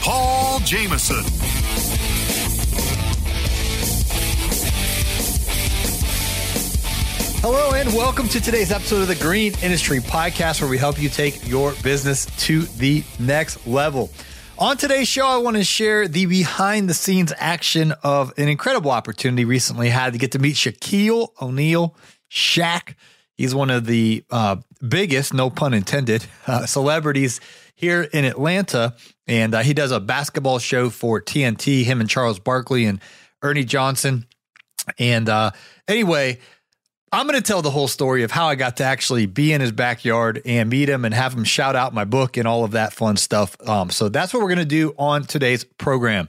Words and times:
Paul 0.00 0.60
Jamison. 0.60 1.22
Hello, 7.42 7.72
and 7.72 7.92
welcome 7.94 8.26
to 8.28 8.40
today's 8.40 8.72
episode 8.72 9.02
of 9.02 9.08
the 9.08 9.14
Green 9.14 9.52
Industry 9.62 9.98
Podcast, 9.98 10.62
where 10.62 10.70
we 10.70 10.78
help 10.78 11.00
you 11.00 11.10
take 11.10 11.46
your 11.46 11.74
business 11.82 12.24
to 12.46 12.62
the 12.62 13.04
next 13.18 13.66
level. 13.66 14.10
On 14.58 14.78
today's 14.78 15.06
show, 15.06 15.26
I 15.26 15.36
want 15.36 15.58
to 15.58 15.64
share 15.64 16.08
the 16.08 16.24
behind 16.24 16.88
the 16.88 16.94
scenes 16.94 17.34
action 17.36 17.92
of 18.02 18.32
an 18.38 18.48
incredible 18.48 18.90
opportunity 18.90 19.44
recently 19.44 19.90
had 19.90 20.14
to 20.14 20.18
get 20.18 20.32
to 20.32 20.38
meet 20.38 20.56
Shaquille 20.56 21.28
O'Neal, 21.42 21.94
Shaq. 22.30 22.94
He's 23.34 23.54
one 23.54 23.68
of 23.68 23.84
the 23.84 24.24
uh, 24.30 24.56
biggest, 24.86 25.34
no 25.34 25.50
pun 25.50 25.74
intended, 25.74 26.24
uh, 26.46 26.64
celebrities 26.64 27.40
here 27.74 28.02
in 28.02 28.26
Atlanta. 28.26 28.94
And 29.30 29.54
uh, 29.54 29.60
he 29.60 29.74
does 29.74 29.92
a 29.92 30.00
basketball 30.00 30.58
show 30.58 30.90
for 30.90 31.20
TNT, 31.22 31.84
him 31.84 32.00
and 32.00 32.10
Charles 32.10 32.40
Barkley 32.40 32.84
and 32.84 33.00
Ernie 33.42 33.64
Johnson. 33.64 34.26
And 34.98 35.28
uh, 35.28 35.52
anyway, 35.86 36.40
I'm 37.12 37.28
going 37.28 37.40
to 37.40 37.46
tell 37.46 37.62
the 37.62 37.70
whole 37.70 37.86
story 37.86 38.24
of 38.24 38.32
how 38.32 38.46
I 38.46 38.56
got 38.56 38.78
to 38.78 38.84
actually 38.84 39.26
be 39.26 39.52
in 39.52 39.60
his 39.60 39.70
backyard 39.70 40.42
and 40.44 40.68
meet 40.68 40.88
him 40.88 41.04
and 41.04 41.14
have 41.14 41.32
him 41.32 41.44
shout 41.44 41.76
out 41.76 41.94
my 41.94 42.04
book 42.04 42.36
and 42.36 42.48
all 42.48 42.64
of 42.64 42.72
that 42.72 42.92
fun 42.92 43.16
stuff. 43.16 43.56
Um, 43.68 43.90
so 43.90 44.08
that's 44.08 44.34
what 44.34 44.42
we're 44.42 44.48
going 44.48 44.58
to 44.58 44.64
do 44.64 44.96
on 44.98 45.22
today's 45.22 45.62
program. 45.62 46.28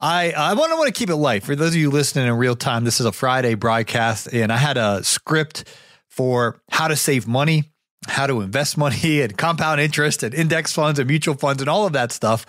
I 0.00 0.32
I 0.32 0.54
want 0.54 0.72
to 0.72 0.76
want 0.76 0.92
to 0.92 0.98
keep 0.98 1.10
it 1.10 1.16
light 1.16 1.44
for 1.44 1.54
those 1.54 1.68
of 1.70 1.76
you 1.76 1.90
listening 1.90 2.26
in 2.26 2.32
real 2.34 2.56
time. 2.56 2.82
This 2.82 2.98
is 2.98 3.06
a 3.06 3.12
Friday 3.12 3.54
broadcast, 3.54 4.32
and 4.32 4.50
I 4.50 4.56
had 4.56 4.76
a 4.76 5.04
script 5.04 5.64
for 6.08 6.60
how 6.68 6.88
to 6.88 6.96
save 6.96 7.28
money, 7.28 7.70
how 8.08 8.26
to 8.26 8.40
invest 8.40 8.78
money, 8.78 9.20
and 9.22 9.36
compound 9.36 9.80
interest, 9.80 10.22
and 10.22 10.34
index 10.34 10.72
funds 10.72 10.98
and 10.98 11.08
mutual 11.08 11.34
funds, 11.34 11.62
and 11.62 11.68
all 11.68 11.86
of 11.86 11.92
that 11.92 12.12
stuff. 12.12 12.46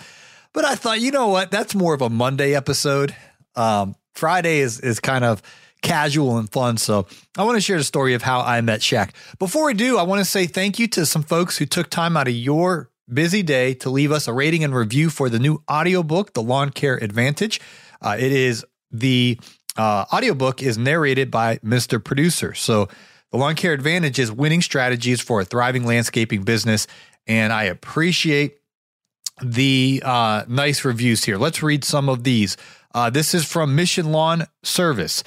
But 0.54 0.66
I 0.66 0.76
thought, 0.76 1.00
you 1.00 1.12
know 1.12 1.30
what? 1.30 1.52
That's 1.52 1.74
more 1.74 1.94
of 1.94 2.02
a 2.02 2.10
Monday 2.10 2.56
episode. 2.56 3.16
Um, 3.56 3.96
Friday 4.14 4.60
is 4.60 4.80
is 4.80 5.00
kind 5.00 5.24
of 5.24 5.42
casual 5.82 6.38
and 6.38 6.52
fun. 6.52 6.78
So 6.78 7.08
I 7.38 7.44
want 7.44 7.58
to 7.58 7.62
share 7.62 7.78
the 7.78 7.84
story 7.84 8.14
of 8.14 8.22
how 8.22 8.42
I 8.42 8.62
met 8.62 8.82
Shaq. 8.82 9.12
Before 9.40 9.66
we 9.66 9.74
do, 9.74 9.98
I 9.98 10.04
want 10.04 10.20
to 10.20 10.26
say 10.26 10.46
thank 10.46 10.80
you 10.80 10.88
to 10.90 11.06
some 11.06 11.24
folks 11.24 11.58
who 11.58 11.66
took 11.66 11.90
time 11.90 12.16
out 12.16 12.28
of 12.28 12.34
your 12.34 12.90
busy 13.12 13.42
day 13.44 13.74
to 13.76 13.90
leave 13.90 14.12
us 14.12 14.28
a 14.28 14.34
rating 14.34 14.64
and 14.64 14.76
review 14.76 15.10
for 15.10 15.30
the 15.30 15.40
new 15.40 15.62
audiobook, 15.70 16.34
The 16.34 16.42
Lawn 16.42 16.70
Care 16.70 16.96
Advantage. 17.04 17.60
Uh, 18.02 18.16
it 18.20 18.32
is 18.32 18.66
the 18.92 19.40
uh, 19.78 20.06
audiobook 20.14 20.62
is 20.62 20.78
narrated 20.78 21.32
by 21.32 21.58
Mr. 21.58 22.04
Producer. 22.04 22.54
So 22.54 22.88
the 23.32 23.38
Lawn 23.38 23.56
Care 23.56 23.74
Advantage 23.74 24.20
is 24.20 24.32
winning 24.32 24.62
strategies 24.62 25.22
for 25.22 25.42
a 25.42 25.46
thriving 25.46 25.86
landscaping 25.86 26.44
business. 26.44 26.88
And 27.28 27.54
I 27.54 27.64
appreciate 27.64 28.58
the 29.42 30.02
uh, 30.06 30.44
nice 30.48 30.86
reviews 30.86 31.24
here. 31.24 31.38
Let's 31.38 31.64
read 31.64 31.84
some 31.84 32.10
of 32.10 32.24
these. 32.24 32.58
Uh, 32.94 33.10
this 33.10 33.34
is 33.34 33.46
from 33.46 33.76
Mission 33.76 34.12
Lawn 34.12 34.46
Service. 34.64 35.24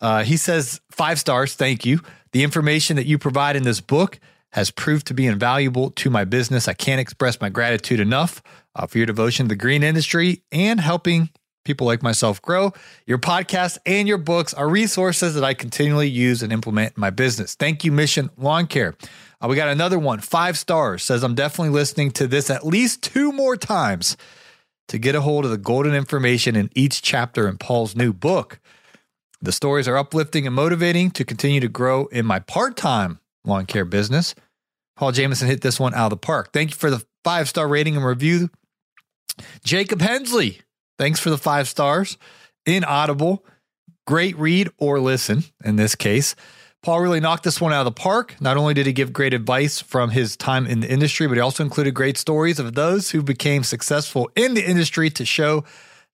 Uh, 0.00 0.24
he 0.24 0.36
says, 0.36 0.80
five 0.90 1.18
stars, 1.18 1.54
thank 1.54 1.86
you. 1.86 2.00
The 2.32 2.42
information 2.42 2.96
that 2.96 3.06
you 3.06 3.18
provide 3.18 3.56
in 3.56 3.62
this 3.62 3.80
book 3.80 4.18
has 4.52 4.70
proved 4.70 5.06
to 5.06 5.14
be 5.14 5.26
invaluable 5.26 5.90
to 5.92 6.10
my 6.10 6.24
business. 6.24 6.68
I 6.68 6.74
can't 6.74 7.00
express 7.00 7.40
my 7.40 7.48
gratitude 7.48 8.00
enough 8.00 8.42
uh, 8.74 8.86
for 8.86 8.98
your 8.98 9.06
devotion 9.06 9.46
to 9.46 9.48
the 9.48 9.56
green 9.56 9.82
industry 9.82 10.42
and 10.52 10.80
helping 10.80 11.30
people 11.64 11.86
like 11.86 12.02
myself 12.02 12.40
grow. 12.40 12.72
Your 13.06 13.18
podcast 13.18 13.78
and 13.86 14.06
your 14.06 14.18
books 14.18 14.54
are 14.54 14.68
resources 14.68 15.34
that 15.34 15.44
I 15.44 15.54
continually 15.54 16.08
use 16.08 16.42
and 16.42 16.52
implement 16.52 16.96
in 16.96 17.00
my 17.00 17.10
business. 17.10 17.54
Thank 17.54 17.84
you, 17.84 17.92
Mission 17.92 18.30
Lawn 18.36 18.66
Care. 18.66 18.94
Uh, 19.40 19.48
we 19.48 19.56
got 19.56 19.68
another 19.68 19.98
one, 19.98 20.20
five 20.20 20.56
stars, 20.56 21.02
says 21.02 21.22
I'm 21.22 21.34
definitely 21.34 21.74
listening 21.74 22.10
to 22.12 22.26
this 22.26 22.50
at 22.50 22.66
least 22.66 23.02
two 23.02 23.32
more 23.32 23.56
times 23.56 24.16
to 24.88 24.98
get 24.98 25.14
a 25.14 25.20
hold 25.20 25.44
of 25.44 25.50
the 25.50 25.58
golden 25.58 25.94
information 25.94 26.56
in 26.56 26.70
each 26.74 27.02
chapter 27.02 27.48
in 27.48 27.58
Paul's 27.58 27.96
new 27.96 28.12
book. 28.12 28.60
The 29.40 29.52
stories 29.52 29.88
are 29.88 29.96
uplifting 29.96 30.46
and 30.46 30.54
motivating 30.54 31.10
to 31.12 31.24
continue 31.24 31.60
to 31.60 31.68
grow 31.68 32.06
in 32.06 32.24
my 32.24 32.38
part 32.38 32.76
time 32.76 33.18
lawn 33.44 33.66
care 33.66 33.84
business. 33.84 34.34
Paul 34.96 35.12
Jamison 35.12 35.48
hit 35.48 35.60
this 35.60 35.80
one 35.80 35.94
out 35.94 36.06
of 36.06 36.10
the 36.10 36.16
park. 36.16 36.52
Thank 36.52 36.70
you 36.70 36.76
for 36.76 36.90
the 36.90 37.04
five 37.24 37.48
star 37.48 37.68
rating 37.68 37.96
and 37.96 38.04
review. 38.04 38.50
Jacob 39.64 40.00
Hensley, 40.00 40.60
thanks 40.98 41.20
for 41.20 41.30
the 41.30 41.38
five 41.38 41.68
stars. 41.68 42.18
In 42.66 42.84
Audible, 42.84 43.44
great 44.06 44.36
read 44.38 44.70
or 44.78 45.00
listen 45.00 45.44
in 45.64 45.76
this 45.76 45.94
case. 45.94 46.34
Paul 46.82 47.00
really 47.00 47.20
knocked 47.20 47.44
this 47.44 47.60
one 47.60 47.72
out 47.72 47.86
of 47.86 47.94
the 47.94 48.00
park. 48.00 48.36
Not 48.40 48.56
only 48.56 48.74
did 48.74 48.86
he 48.86 48.92
give 48.92 49.12
great 49.12 49.32
advice 49.32 49.80
from 49.80 50.10
his 50.10 50.36
time 50.36 50.66
in 50.66 50.80
the 50.80 50.90
industry, 50.90 51.26
but 51.26 51.34
he 51.34 51.40
also 51.40 51.62
included 51.62 51.94
great 51.94 52.18
stories 52.18 52.58
of 52.58 52.74
those 52.74 53.10
who 53.10 53.22
became 53.22 53.62
successful 53.62 54.30
in 54.36 54.54
the 54.54 54.68
industry 54.68 55.08
to 55.10 55.24
show 55.24 55.64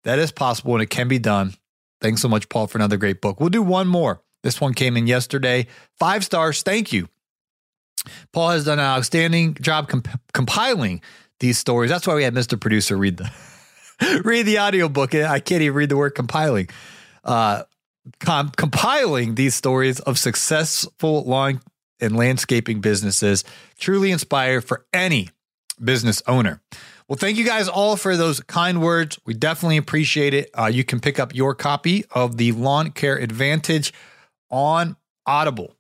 that 0.05 0.19
is 0.19 0.31
possible 0.31 0.75
and 0.75 0.83
it 0.83 0.91
can 0.91 1.09
be 1.09 1.19
done 1.19 1.55
Thanks 2.01 2.23
so 2.23 2.29
much, 2.29 2.49
Paul, 2.49 2.67
for 2.67 2.79
another 2.79 2.97
great 2.97 3.21
book. 3.21 3.41
We'll 3.41 3.51
do 3.51 3.63
one 3.63 3.87
more. 3.87 4.23
This 4.43 4.61
one 4.61 4.73
came 4.73 4.97
in 4.97 5.07
yesterday. 5.07 5.67
Five 5.99 6.25
stars. 6.25 6.63
Thank 6.63 6.93
you. 6.93 7.09
Paul 8.33 8.51
has 8.51 8.65
done 8.65 8.79
an 8.79 8.87
outstanding 8.87 9.55
job 9.61 9.89
comp- 9.89 10.09
compiling 10.33 11.03
these 11.41 11.59
stories. 11.59 11.91
That's 11.91 12.07
why 12.07 12.15
we 12.15 12.25
had 12.25 12.35
Mr. 12.35 12.59
Producer 12.59 12.97
read 12.97 13.19
the 13.19 13.31
read 14.25 14.43
the 14.43 14.59
audiobook. 14.59 15.15
I 15.15 15.41
can't 15.41 15.63
even 15.63 15.75
read 15.75 15.89
the 15.89 15.97
word 15.97 16.11
compiling. 16.11 16.69
Uh, 17.25 17.65
com- 18.19 18.51
compiling 18.51 19.35
these 19.35 19.55
stories 19.55 20.01
of 20.01 20.19
successful 20.19 21.25
lawn 21.25 21.61
and 22.01 22.17
landscaping 22.17 22.81
businesses 22.81 23.45
truly 23.79 24.11
inspire 24.11 24.61
for 24.61 24.87
any 24.93 25.29
business 25.83 26.23
owner. 26.27 26.61
Well, 27.09 27.17
thank 27.17 27.39
you 27.39 27.45
guys 27.45 27.69
all 27.69 27.97
for 27.97 28.17
those 28.17 28.41
kind 28.41 28.81
words. 28.81 29.19
We 29.27 29.35
definitely 29.35 29.79
appreciate 29.79 30.33
it. 30.33 30.51
Uh, 30.57 30.67
you 30.67 30.85
can 30.85 31.01
pick 31.01 31.19
up 31.19 31.35
your 31.35 31.55
copy 31.55 32.05
of 32.13 32.37
the 32.37 32.53
Lawn 32.53 32.93
Care 32.93 33.17
Advantage 33.17 33.93
on 34.49 34.97
Audible. 35.27 35.75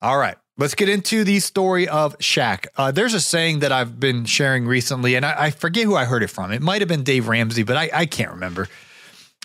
All 0.00 0.16
right, 0.16 0.36
let's 0.58 0.74
get 0.74 0.88
into 0.88 1.24
the 1.24 1.40
story 1.40 1.88
of 1.88 2.18
Shaq. 2.18 2.66
Uh, 2.76 2.90
there's 2.90 3.14
a 3.14 3.20
saying 3.20 3.60
that 3.60 3.72
I've 3.72 3.98
been 3.98 4.24
sharing 4.24 4.66
recently, 4.66 5.14
and 5.14 5.24
I, 5.24 5.44
I, 5.44 5.50
forget 5.50 5.84
who 5.84 5.94
I 5.94 6.04
heard 6.04 6.22
it 6.22 6.28
from. 6.28 6.52
It 6.52 6.60
might 6.60 6.82
have 6.82 6.88
been 6.88 7.04
Dave 7.04 7.28
Ramsey, 7.28 7.62
but 7.62 7.76
I, 7.76 7.90
I 7.94 8.06
can't 8.06 8.32
remember. 8.32 8.68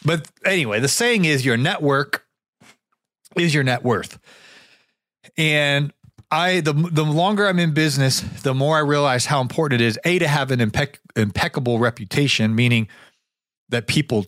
But 0.03 0.27
anyway, 0.43 0.79
the 0.79 0.87
saying 0.87 1.25
is 1.25 1.45
your 1.45 1.55
network 1.55 2.25
is 3.37 3.53
your 3.53 3.63
net 3.63 3.83
worth. 3.83 4.19
And 5.37 5.93
I 6.29 6.61
the 6.61 6.73
the 6.73 7.05
longer 7.05 7.47
I'm 7.47 7.59
in 7.59 7.73
business, 7.73 8.19
the 8.19 8.53
more 8.53 8.75
I 8.75 8.81
realize 8.81 9.25
how 9.25 9.39
important 9.39 9.81
it 9.81 9.85
is 9.85 9.99
a 10.03 10.19
to 10.19 10.27
have 10.27 10.51
an 10.51 10.59
impec- 10.59 10.97
impeccable 11.15 11.79
reputation, 11.79 12.55
meaning 12.55 12.87
that 13.69 13.87
people 13.87 14.25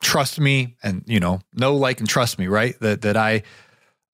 trust 0.00 0.40
me 0.40 0.76
and 0.82 1.02
you 1.06 1.20
know 1.20 1.40
know 1.54 1.74
like 1.76 2.00
and 2.00 2.08
trust 2.08 2.38
me, 2.38 2.46
right? 2.46 2.78
That 2.80 3.02
that 3.02 3.16
I 3.16 3.42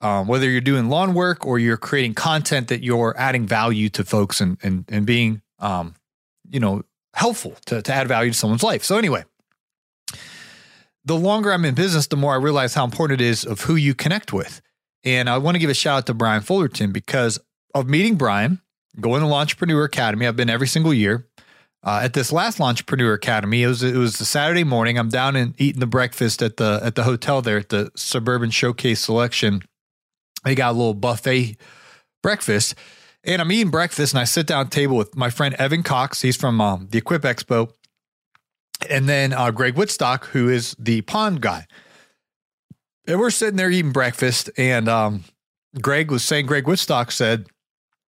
um, 0.05 0.29
whether 0.29 0.49
you're 0.49 0.61
doing 0.61 0.89
lawn 0.91 1.15
work 1.15 1.47
or 1.47 1.59
you're 1.59 1.79
creating 1.79 2.15
content 2.15 2.69
that 2.69 2.85
you're 2.85 3.15
adding 3.19 3.47
value 3.47 3.89
to 3.91 4.05
folks 4.05 4.41
and 4.41 4.59
and 4.63 4.85
and 4.89 5.07
being 5.07 5.43
um, 5.61 5.95
you 6.51 6.61
know 6.61 6.83
helpful 7.15 7.57
to 7.67 7.83
to 7.83 7.93
add 7.93 8.07
value 8.09 8.31
to 8.33 8.39
someone's 8.39 8.63
life. 8.63 8.85
So 8.85 8.99
anyway, 8.99 9.25
the 11.05 11.17
longer 11.17 11.53
I'm 11.53 11.65
in 11.65 11.75
business, 11.75 12.07
the 12.09 12.17
more 12.17 12.35
I 12.35 12.37
realize 12.37 12.75
how 12.75 12.85
important 12.85 13.21
it 13.21 13.25
is 13.25 13.45
of 13.47 13.63
who 13.63 13.77
you 13.77 13.95
connect 13.95 14.33
with. 14.33 14.61
And 15.05 15.29
I 15.31 15.39
want 15.39 15.55
to 15.55 15.59
give 15.59 15.71
a 15.71 15.75
shout 15.75 15.99
out 15.99 16.07
to 16.07 16.15
Brian 16.15 16.43
Fullerton 16.43 16.93
because 16.93 17.39
of 17.75 17.89
meeting 17.89 18.17
Brian, 18.17 18.61
going 19.01 19.23
to 19.23 19.29
the 19.29 19.35
Entrepreneur 19.35 19.85
Academy. 19.85 20.27
I've 20.27 20.37
been 20.37 20.51
every 20.51 20.69
single 20.69 20.95
year. 20.95 21.27
uh, 21.85 22.01
at 22.03 22.15
this 22.15 22.33
last 22.33 22.59
Launchpreneur 22.59 23.15
Academy. 23.15 23.63
It 23.63 23.69
was 23.69 23.83
it 23.83 23.97
was 23.97 24.21
a 24.21 24.25
Saturday 24.25 24.65
morning. 24.65 24.99
I'm 24.99 25.11
down 25.11 25.37
and 25.37 25.55
eating 25.59 25.81
the 25.81 25.87
breakfast 25.87 26.43
at 26.43 26.57
the 26.57 26.81
at 26.83 26.95
the 26.95 27.05
hotel 27.05 27.43
there 27.43 27.59
at 27.59 27.69
the 27.69 27.91
Suburban 27.95 28.51
Showcase 28.51 29.01
Selection. 29.01 29.63
They 30.45 30.55
got 30.55 30.71
a 30.71 30.77
little 30.77 30.95
buffet 30.95 31.57
breakfast, 32.23 32.75
and 33.25 33.41
I'm 33.41 33.51
eating 33.51 33.71
breakfast, 33.71 34.13
and 34.13 34.21
I 34.21 34.25
sit 34.25 34.47
down 34.47 34.69
table 34.69 34.97
with 34.97 35.17
my 35.17 35.31
friend 35.31 35.55
Evan 35.55 35.83
Cox. 35.83 36.23
He's 36.23 36.37
from 36.37 36.61
um, 36.61 36.89
the 36.91 36.99
Equip 36.99 37.23
Expo, 37.23 37.73
and 38.89 39.09
then 39.09 39.33
uh, 39.33 39.51
Greg 39.51 39.75
Wittstock, 39.75 40.27
who 40.27 40.49
is 40.49 40.77
the 40.79 41.01
pond 41.03 41.41
guy. 41.41 41.67
And 43.07 43.21
we're 43.21 43.31
sitting 43.31 43.57
there 43.57 43.71
eating 43.71 43.93
breakfast, 43.93 44.51
and 44.57 44.89
um, 44.89 45.25
Greg 45.81 46.11
was 46.11 46.25
saying, 46.25 46.47
Greg 46.47 46.65
Wittstock 46.65 47.11
said, 47.11 47.47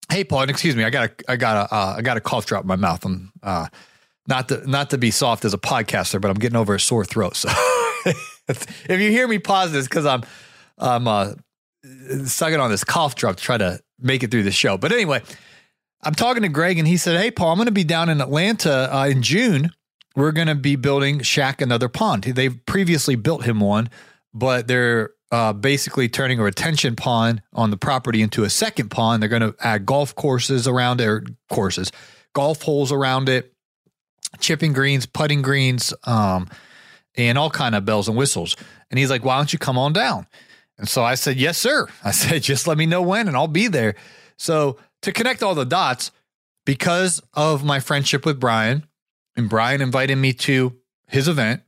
Hey, 0.10 0.24
Paul, 0.24 0.44
excuse 0.44 0.76
me. 0.76 0.86
I 0.86 0.90
got 0.90 1.10
a, 1.10 1.32
I 1.32 1.36
got 1.36 1.70
a, 1.70 1.76
uh, 1.76 1.96
I 1.98 2.02
got 2.02 2.16
a 2.16 2.22
cough 2.22 2.46
drop 2.46 2.64
in 2.64 2.68
my 2.68 2.78
mouth. 2.78 3.04
I'm, 3.04 3.32
uh, 3.44 3.68
not 4.28 4.48
to, 4.50 4.70
not 4.70 4.90
to 4.92 4.98
be 4.98 5.12
soft 5.12 5.44
as 5.44 5.54
a 5.54 5.58
podcaster, 5.58 6.22
but 6.22 6.30
I'm 6.30 6.38
getting 6.38 6.56
over 6.56 6.76
a 6.76 6.80
sore 6.80 7.06
throat. 7.06 7.44
So 8.06 8.14
if 8.88 9.02
you 9.02 9.12
hear 9.12 9.28
me 9.28 9.38
pause 9.38 9.74
this, 9.74 9.90
cause 9.90 10.06
I'm, 10.06 10.24
I'm, 10.78 11.10
uh, 11.10 11.34
sucking 12.26 12.60
on 12.60 12.72
this 12.72 12.84
cough 12.84 13.16
drop 13.16 13.38
to 13.38 13.44
try 13.44 13.58
to 13.58 13.80
make 14.00 14.24
it 14.24 14.32
through 14.32 14.44
the 14.44 14.52
show. 14.52 14.78
But 14.78 14.92
anyway, 14.92 15.22
I'm 16.02 16.16
talking 16.16 16.44
to 16.44 16.50
Greg 16.50 16.78
and 16.78 16.88
he 16.88 16.98
said, 16.98 17.20
Hey, 17.20 17.32
Paul, 17.32 17.52
I'm 17.52 17.58
going 17.58 17.68
to 17.68 17.72
be 17.72 17.84
down 17.84 18.10
in 18.10 18.22
Atlanta 18.22 18.94
uh, 18.96 19.08
in 19.08 19.22
June. 19.22 19.72
We're 20.16 20.32
going 20.32 20.48
to 20.48 20.56
be 20.56 20.76
building 20.76 21.20
Shaq 21.20 21.62
another 21.62 21.90
pond. 21.90 22.24
They've 22.24 22.66
previously 22.66 23.16
built 23.16 23.44
him 23.44 23.60
one, 23.60 23.90
but 24.34 24.68
they're 24.68 25.12
uh, 25.32 25.54
basically 25.54 26.10
turning 26.10 26.40
a 26.40 26.44
retention 26.44 26.96
pond 26.96 27.42
on 27.54 27.70
the 27.70 27.78
property 27.78 28.22
into 28.22 28.44
a 28.44 28.50
second 28.50 28.90
pond. 28.90 29.22
They're 29.22 29.30
going 29.30 29.42
to 29.42 29.56
add 29.60 29.86
golf 29.86 30.16
courses 30.16 30.68
around 30.68 31.02
it, 31.02 31.08
or 31.08 31.24
courses, 31.52 31.92
golf 32.34 32.62
holes 32.62 32.92
around 32.92 33.30
it, 33.30 33.54
chipping 34.40 34.74
greens, 34.74 35.06
putting 35.06 35.42
greens, 35.42 35.94
um, 36.06 36.50
and 37.16 37.38
all 37.38 37.50
kind 37.50 37.76
of 37.76 37.86
bells 37.86 38.08
and 38.08 38.18
whistles. 38.18 38.56
And 38.90 38.98
he's 38.98 39.10
like, 39.10 39.26
"Why 39.26 39.38
don't 39.38 39.52
you 39.52 39.60
come 39.60 39.78
on 39.78 39.94
down?" 39.94 40.28
And 40.78 40.88
so 40.88 41.04
I 41.04 41.16
said, 41.16 41.38
"Yes, 41.38 41.58
sir." 41.58 41.88
I 42.04 42.12
said, 42.22 42.44
"Just 42.44 42.68
let 42.68 42.78
me 42.78 42.86
know 42.86 43.02
when, 43.02 43.28
and 43.28 43.36
I'll 43.36 43.48
be 43.48 43.68
there." 43.68 43.96
So 44.38 44.78
to 45.02 45.12
connect 45.12 45.44
all 45.44 45.56
the 45.56 45.66
dots, 45.66 46.12
because 46.66 47.22
of 47.34 47.64
my 47.64 47.80
friendship 47.80 48.26
with 48.26 48.40
Brian, 48.40 48.86
and 49.36 49.50
Brian 49.50 49.82
invited 49.82 50.18
me 50.18 50.34
to 50.34 50.76
his 51.08 51.28
event, 51.28 51.62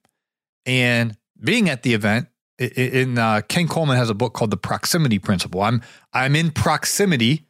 and 0.66 1.16
being 1.42 1.70
at 1.70 1.84
the 1.84 1.94
event 1.94 2.28
in 2.60 3.18
uh, 3.18 3.42
Ken 3.48 3.68
Coleman 3.68 3.96
has 3.98 4.10
a 4.10 4.14
book 4.14 4.34
called 4.34 4.52
The 4.52 4.58
Proximity 4.58 5.18
Principle. 5.20 5.62
I'm 5.62 5.82
I'm 6.14 6.36
in 6.36 6.52
proximity 6.52 7.46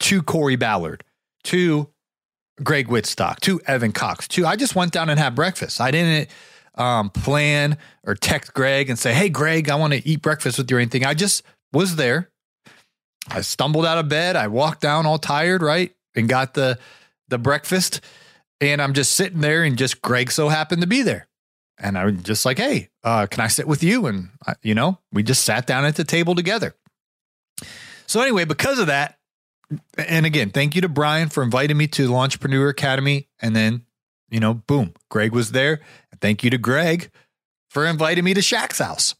to 0.00 0.22
Corey 0.22 0.56
Ballard, 0.56 1.04
to 1.44 1.90
Greg 2.62 2.88
Wittstock, 2.88 3.40
to 3.40 3.60
Evan 3.66 3.92
Cox, 3.92 4.28
to 4.28 4.46
I 4.46 4.56
just 4.56 4.76
went 4.76 4.92
down 4.92 5.10
and 5.10 5.18
had 5.18 5.34
breakfast. 5.34 5.80
I 5.80 5.90
didn't 5.90 6.30
um, 6.74 7.10
plan 7.10 7.78
or 8.04 8.14
text 8.14 8.54
Greg 8.54 8.88
and 8.88 8.98
say, 8.98 9.14
"Hey, 9.14 9.28
Greg, 9.28 9.68
I 9.68 9.74
want 9.74 9.92
to 9.92 10.06
eat 10.06 10.22
breakfast 10.22 10.58
with 10.58 10.70
you" 10.70 10.76
or 10.76 10.80
anything. 10.80 11.04
I 11.04 11.14
just 11.14 11.42
was 11.72 11.96
there. 11.96 12.30
I 13.28 13.40
stumbled 13.42 13.86
out 13.86 13.98
of 13.98 14.08
bed. 14.08 14.36
I 14.36 14.48
walked 14.48 14.80
down 14.80 15.06
all 15.06 15.18
tired, 15.18 15.62
right, 15.62 15.94
and 16.14 16.28
got 16.28 16.54
the 16.54 16.78
the 17.28 17.38
breakfast. 17.38 18.00
And 18.60 18.80
I'm 18.80 18.94
just 18.94 19.12
sitting 19.14 19.40
there, 19.40 19.64
and 19.64 19.76
just 19.76 20.02
Greg 20.02 20.30
so 20.30 20.48
happened 20.48 20.82
to 20.82 20.88
be 20.88 21.02
there. 21.02 21.26
And 21.78 21.98
I'm 21.98 22.22
just 22.22 22.44
like, 22.44 22.58
hey, 22.58 22.90
uh, 23.02 23.26
can 23.26 23.40
I 23.40 23.48
sit 23.48 23.66
with 23.66 23.82
you? 23.82 24.06
And, 24.06 24.28
I, 24.46 24.54
you 24.62 24.74
know, 24.74 24.98
we 25.12 25.24
just 25.24 25.42
sat 25.42 25.66
down 25.66 25.84
at 25.84 25.96
the 25.96 26.04
table 26.04 26.36
together. 26.36 26.74
So, 28.06 28.20
anyway, 28.20 28.44
because 28.44 28.78
of 28.78 28.86
that, 28.86 29.18
and 29.98 30.26
again, 30.26 30.50
thank 30.50 30.76
you 30.76 30.82
to 30.82 30.88
Brian 30.88 31.28
for 31.28 31.42
inviting 31.42 31.76
me 31.76 31.88
to 31.88 32.06
the 32.06 32.14
Entrepreneur 32.14 32.68
Academy. 32.68 33.28
And 33.40 33.56
then, 33.56 33.84
you 34.30 34.38
know, 34.38 34.54
boom, 34.54 34.94
Greg 35.10 35.32
was 35.32 35.50
there. 35.50 35.80
Thank 36.22 36.42
you 36.44 36.50
to 36.50 36.58
Greg 36.58 37.10
for 37.68 37.84
inviting 37.84 38.24
me 38.24 38.32
to 38.32 38.40
Shaq's 38.40 38.78
house. 38.78 39.14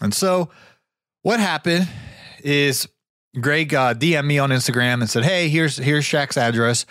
And 0.00 0.14
so, 0.14 0.48
what 1.22 1.40
happened 1.40 1.88
is 2.42 2.88
Greg 3.38 3.74
uh, 3.74 3.92
DM'd 3.92 4.24
me 4.26 4.38
on 4.38 4.50
Instagram 4.50 5.00
and 5.00 5.10
said, 5.10 5.24
"Hey, 5.24 5.48
here's 5.48 5.76
here's 5.76 6.04
Shaq's 6.04 6.38
address. 6.38 6.86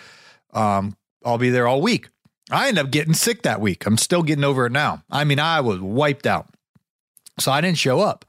Um, 0.52 0.96
I'll 1.24 1.38
be 1.38 1.50
there 1.50 1.66
all 1.66 1.80
week." 1.80 2.08
I 2.50 2.68
ended 2.68 2.84
up 2.84 2.90
getting 2.90 3.14
sick 3.14 3.42
that 3.42 3.60
week. 3.60 3.86
I'm 3.86 3.98
still 3.98 4.22
getting 4.22 4.44
over 4.44 4.66
it 4.66 4.72
now. 4.72 5.02
I 5.10 5.24
mean, 5.24 5.38
I 5.38 5.60
was 5.60 5.80
wiped 5.80 6.26
out. 6.26 6.48
So 7.38 7.52
I 7.52 7.60
didn't 7.60 7.78
show 7.78 8.00
up. 8.00 8.24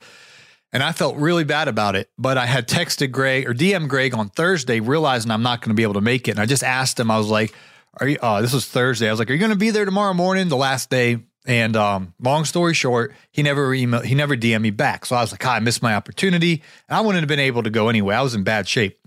And 0.71 0.83
I 0.83 0.91
felt 0.91 1.15
really 1.15 1.45
bad 1.45 1.67
about 1.67 1.95
it. 1.95 2.09
But 2.17 2.37
I 2.37 2.45
had 2.45 2.67
texted 2.67 3.11
Greg 3.11 3.47
or 3.47 3.53
DM 3.53 3.87
Greg 3.87 4.13
on 4.13 4.29
Thursday, 4.29 4.81
realizing 4.81 5.31
I'm 5.31 5.41
not 5.41 5.61
going 5.61 5.69
to 5.69 5.75
be 5.75 5.83
able 5.83 5.95
to 5.95 6.01
make 6.01 6.27
it. 6.27 6.31
And 6.31 6.39
I 6.39 6.45
just 6.45 6.63
asked 6.63 6.99
him, 6.99 7.09
I 7.09 7.17
was 7.17 7.29
like, 7.29 7.53
Are 7.97 8.07
you, 8.07 8.17
uh, 8.21 8.41
this 8.41 8.53
was 8.53 8.65
Thursday. 8.65 9.07
I 9.07 9.11
was 9.11 9.19
like, 9.19 9.29
Are 9.29 9.33
you 9.33 9.39
going 9.39 9.51
to 9.51 9.57
be 9.57 9.71
there 9.71 9.85
tomorrow 9.85 10.13
morning, 10.13 10.47
the 10.49 10.57
last 10.57 10.89
day? 10.89 11.19
And 11.45 11.75
um, 11.75 12.13
long 12.19 12.45
story 12.45 12.73
short, 12.73 13.13
he 13.31 13.41
never 13.41 13.69
emailed, 13.69 14.03
he 14.05 14.13
never 14.13 14.35
DM'd 14.35 14.61
me 14.61 14.71
back. 14.71 15.05
So 15.05 15.15
I 15.15 15.21
was 15.21 15.31
like, 15.31 15.45
I 15.45 15.59
missed 15.59 15.81
my 15.81 15.95
opportunity. 15.95 16.61
And 16.87 16.97
I 16.97 17.01
wouldn't 17.01 17.21
have 17.21 17.27
been 17.29 17.39
able 17.39 17.63
to 17.63 17.69
go 17.69 17.89
anyway. 17.89 18.15
I 18.15 18.21
was 18.21 18.35
in 18.35 18.43
bad 18.43 18.67
shape. 18.67 18.99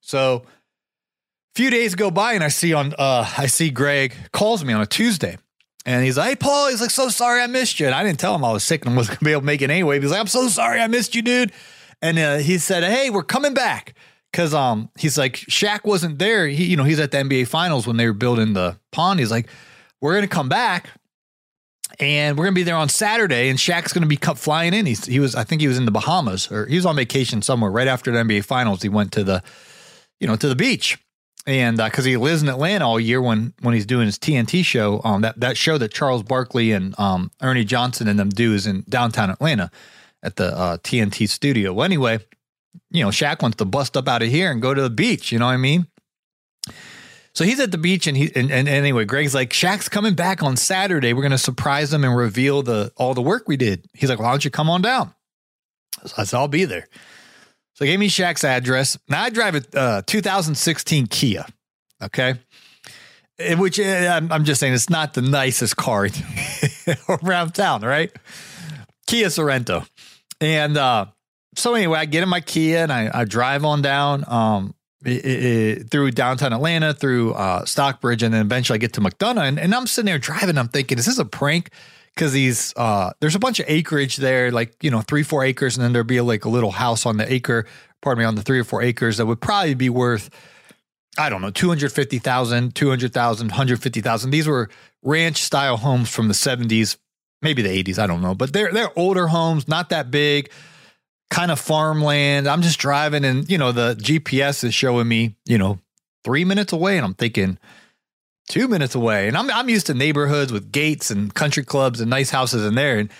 So 0.00 0.44
a 0.44 1.54
few 1.54 1.70
days 1.70 1.94
go 1.94 2.10
by 2.10 2.34
and 2.34 2.44
I 2.44 2.48
see 2.48 2.72
on 2.72 2.94
uh 2.98 3.28
I 3.36 3.46
see 3.46 3.70
Greg 3.70 4.14
calls 4.32 4.64
me 4.64 4.72
on 4.72 4.80
a 4.80 4.86
Tuesday. 4.86 5.38
And 5.84 6.04
he's 6.04 6.16
like, 6.16 6.28
Hey 6.28 6.36
Paul, 6.36 6.68
he's 6.68 6.80
like, 6.80 6.90
so 6.90 7.08
sorry 7.08 7.40
I 7.40 7.46
missed 7.46 7.80
you. 7.80 7.86
And 7.86 7.94
I 7.94 8.04
didn't 8.04 8.20
tell 8.20 8.34
him 8.34 8.44
I 8.44 8.52
was 8.52 8.62
sick 8.62 8.84
and 8.84 8.94
I 8.94 8.96
wasn't 8.96 9.18
gonna 9.18 9.28
be 9.28 9.32
able 9.32 9.40
to 9.40 9.46
make 9.46 9.62
it 9.62 9.70
anyway. 9.70 10.00
He's 10.00 10.10
like, 10.10 10.20
I'm 10.20 10.26
so 10.26 10.48
sorry 10.48 10.80
I 10.80 10.86
missed 10.86 11.14
you, 11.14 11.22
dude. 11.22 11.52
And 12.00 12.18
uh, 12.18 12.38
he 12.38 12.58
said, 12.58 12.84
Hey, 12.84 13.10
we're 13.10 13.22
coming 13.22 13.54
back. 13.54 13.94
Cause 14.32 14.54
um 14.54 14.88
he's 14.98 15.18
like, 15.18 15.34
Shaq 15.34 15.84
wasn't 15.84 16.18
there. 16.18 16.48
He, 16.48 16.64
you 16.64 16.76
know, 16.76 16.84
he's 16.84 17.00
at 17.00 17.10
the 17.10 17.18
NBA 17.18 17.48
finals 17.48 17.86
when 17.86 17.96
they 17.96 18.06
were 18.06 18.14
building 18.14 18.54
the 18.54 18.78
pond. 18.90 19.20
He's 19.20 19.30
like, 19.30 19.48
We're 20.00 20.14
gonna 20.14 20.28
come 20.28 20.48
back 20.48 20.88
and 22.00 22.38
we're 22.38 22.44
gonna 22.44 22.54
be 22.54 22.62
there 22.62 22.76
on 22.76 22.88
Saturday, 22.88 23.50
and 23.50 23.58
Shaq's 23.58 23.92
gonna 23.92 24.06
be 24.06 24.16
flying 24.16 24.72
in. 24.72 24.86
He's, 24.86 25.04
he 25.04 25.20
was, 25.20 25.34
I 25.34 25.44
think 25.44 25.60
he 25.60 25.68
was 25.68 25.76
in 25.76 25.84
the 25.84 25.90
Bahamas 25.90 26.50
or 26.50 26.66
he 26.66 26.76
was 26.76 26.86
on 26.86 26.96
vacation 26.96 27.42
somewhere 27.42 27.70
right 27.70 27.88
after 27.88 28.10
the 28.10 28.18
NBA 28.18 28.44
finals. 28.44 28.82
He 28.82 28.88
went 28.88 29.12
to 29.12 29.24
the, 29.24 29.42
you 30.18 30.26
know, 30.26 30.36
to 30.36 30.48
the 30.48 30.56
beach 30.56 30.98
and 31.46 31.76
because 31.76 32.04
uh, 32.04 32.08
he 32.08 32.16
lives 32.16 32.42
in 32.42 32.48
Atlanta 32.48 32.86
all 32.86 33.00
year 33.00 33.20
when 33.20 33.52
when 33.60 33.74
he's 33.74 33.86
doing 33.86 34.06
his 34.06 34.18
TNT 34.18 34.64
show, 34.64 35.00
um, 35.04 35.22
that 35.22 35.40
that 35.40 35.56
show 35.56 35.76
that 35.78 35.92
Charles 35.92 36.22
Barkley 36.22 36.72
and 36.72 36.98
um, 36.98 37.30
Ernie 37.40 37.64
Johnson 37.64 38.06
and 38.08 38.18
them 38.18 38.30
do 38.30 38.54
is 38.54 38.66
in 38.66 38.84
downtown 38.88 39.30
Atlanta 39.30 39.70
at 40.22 40.36
the 40.36 40.56
uh, 40.56 40.76
TNT 40.78 41.28
studio. 41.28 41.72
Well, 41.72 41.84
anyway, 41.84 42.20
you 42.90 43.02
know, 43.02 43.10
Shaq 43.10 43.42
wants 43.42 43.56
to 43.58 43.64
bust 43.64 43.96
up 43.96 44.08
out 44.08 44.22
of 44.22 44.28
here 44.28 44.50
and 44.50 44.60
go 44.60 44.74
to 44.74 44.82
the 44.82 44.90
beach. 44.90 45.32
You 45.32 45.38
know 45.38 45.46
what 45.46 45.52
I 45.52 45.58
mean? 45.58 45.86
So 47.34 47.44
he's 47.44 47.60
at 47.60 47.70
the 47.70 47.78
beach, 47.78 48.06
and 48.06 48.16
he 48.16 48.30
and, 48.36 48.52
and 48.52 48.68
anyway, 48.68 49.06
Greg's 49.06 49.34
like, 49.34 49.50
Shaq's 49.50 49.88
coming 49.88 50.14
back 50.14 50.42
on 50.42 50.56
Saturday. 50.56 51.14
We're 51.14 51.22
gonna 51.22 51.38
surprise 51.38 51.92
him 51.92 52.04
and 52.04 52.14
reveal 52.14 52.62
the 52.62 52.92
all 52.96 53.14
the 53.14 53.22
work 53.22 53.48
we 53.48 53.56
did. 53.56 53.86
He's 53.94 54.10
like, 54.10 54.18
Why 54.18 54.30
don't 54.30 54.44
you 54.44 54.50
come 54.50 54.68
on 54.68 54.82
down? 54.82 55.14
So 56.04 56.14
I 56.18 56.24
said, 56.24 56.36
I'll 56.36 56.48
be 56.48 56.64
there. 56.64 56.88
So 57.74 57.86
gave 57.86 57.98
me 57.98 58.08
Shaq's 58.08 58.44
address. 58.44 58.98
Now 59.08 59.22
I 59.22 59.30
drive 59.30 59.54
a 59.54 59.78
uh, 59.78 60.02
2016 60.06 61.06
Kia. 61.06 61.46
Okay. 62.02 62.34
In 63.38 63.58
which 63.58 63.80
uh, 63.80 64.20
I'm 64.30 64.44
just 64.44 64.60
saying 64.60 64.74
it's 64.74 64.90
not 64.90 65.14
the 65.14 65.22
nicest 65.22 65.76
car 65.76 66.08
around 67.08 67.54
town, 67.54 67.80
right? 67.80 68.12
Kia 69.06 69.28
Sorento. 69.28 69.88
And 70.40 70.76
uh, 70.76 71.06
so 71.54 71.74
anyway, 71.74 71.98
I 71.98 72.04
get 72.04 72.22
in 72.22 72.28
my 72.28 72.40
Kia 72.40 72.78
and 72.78 72.92
I, 72.92 73.10
I 73.12 73.24
drive 73.24 73.64
on 73.64 73.82
down 73.82 74.24
um, 74.26 74.74
it, 75.04 75.24
it, 75.24 75.90
through 75.90 76.12
downtown 76.12 76.52
Atlanta, 76.52 76.94
through 76.94 77.34
uh, 77.34 77.64
Stockbridge, 77.64 78.22
and 78.22 78.32
then 78.32 78.42
eventually 78.42 78.76
I 78.76 78.78
get 78.78 78.94
to 78.94 79.00
McDonough. 79.00 79.48
And, 79.48 79.58
and 79.58 79.74
I'm 79.74 79.86
sitting 79.86 80.06
there 80.06 80.18
driving. 80.18 80.58
I'm 80.58 80.68
thinking, 80.68 80.98
is 80.98 81.06
this 81.06 81.18
a 81.18 81.24
prank? 81.24 81.70
because 82.14 82.32
these 82.32 82.74
uh, 82.76 83.10
there's 83.20 83.34
a 83.34 83.38
bunch 83.38 83.58
of 83.60 83.66
acreage 83.68 84.16
there, 84.16 84.50
like 84.50 84.82
you 84.82 84.90
know 84.90 85.00
three 85.00 85.22
four 85.22 85.44
acres, 85.44 85.76
and 85.76 85.84
then 85.84 85.92
there'd 85.92 86.06
be 86.06 86.20
like 86.20 86.44
a 86.44 86.48
little 86.48 86.70
house 86.70 87.06
on 87.06 87.16
the 87.16 87.32
acre, 87.32 87.66
pardon 88.00 88.22
me, 88.22 88.26
on 88.26 88.34
the 88.34 88.42
three 88.42 88.58
or 88.58 88.64
four 88.64 88.82
acres 88.82 89.16
that 89.16 89.26
would 89.26 89.40
probably 89.40 89.74
be 89.74 89.88
worth 89.88 90.30
I 91.18 91.28
don't 91.28 91.42
know 91.42 91.50
250,000, 91.50 92.74
200,000, 92.74 93.48
150,000. 93.48 94.30
These 94.30 94.46
were 94.46 94.70
ranch 95.02 95.42
style 95.42 95.76
homes 95.76 96.08
from 96.08 96.28
the 96.28 96.34
70s, 96.34 96.96
maybe 97.42 97.60
the 97.60 97.82
80s, 97.82 97.98
I 97.98 98.06
don't 98.06 98.22
know, 98.22 98.34
but 98.34 98.52
they're 98.52 98.72
they're 98.72 98.96
older 98.98 99.26
homes, 99.26 99.68
not 99.68 99.90
that 99.90 100.10
big, 100.10 100.50
kind 101.32 101.50
of 101.50 101.58
farmland. 101.58 102.46
I'm 102.46 102.62
just 102.62 102.78
driving 102.78 103.24
and 103.24 103.50
you 103.50 103.58
know 103.58 103.72
the 103.72 103.94
GPS 103.94 104.62
is 104.64 104.74
showing 104.74 105.08
me, 105.08 105.34
you 105.46 105.58
know, 105.58 105.78
3 106.24 106.44
minutes 106.44 106.72
away 106.72 106.96
and 106.96 107.04
I'm 107.04 107.14
thinking 107.14 107.58
two 108.48 108.68
minutes 108.68 108.94
away. 108.94 109.28
And 109.28 109.36
I'm 109.36 109.50
I'm 109.50 109.68
used 109.68 109.86
to 109.86 109.94
neighborhoods 109.94 110.52
with 110.52 110.70
gates 110.70 111.10
and 111.10 111.34
country 111.34 111.64
clubs 111.64 112.00
and 112.00 112.10
nice 112.10 112.30
houses 112.30 112.64
in 112.66 112.74
there. 112.74 112.98
And 112.98 113.10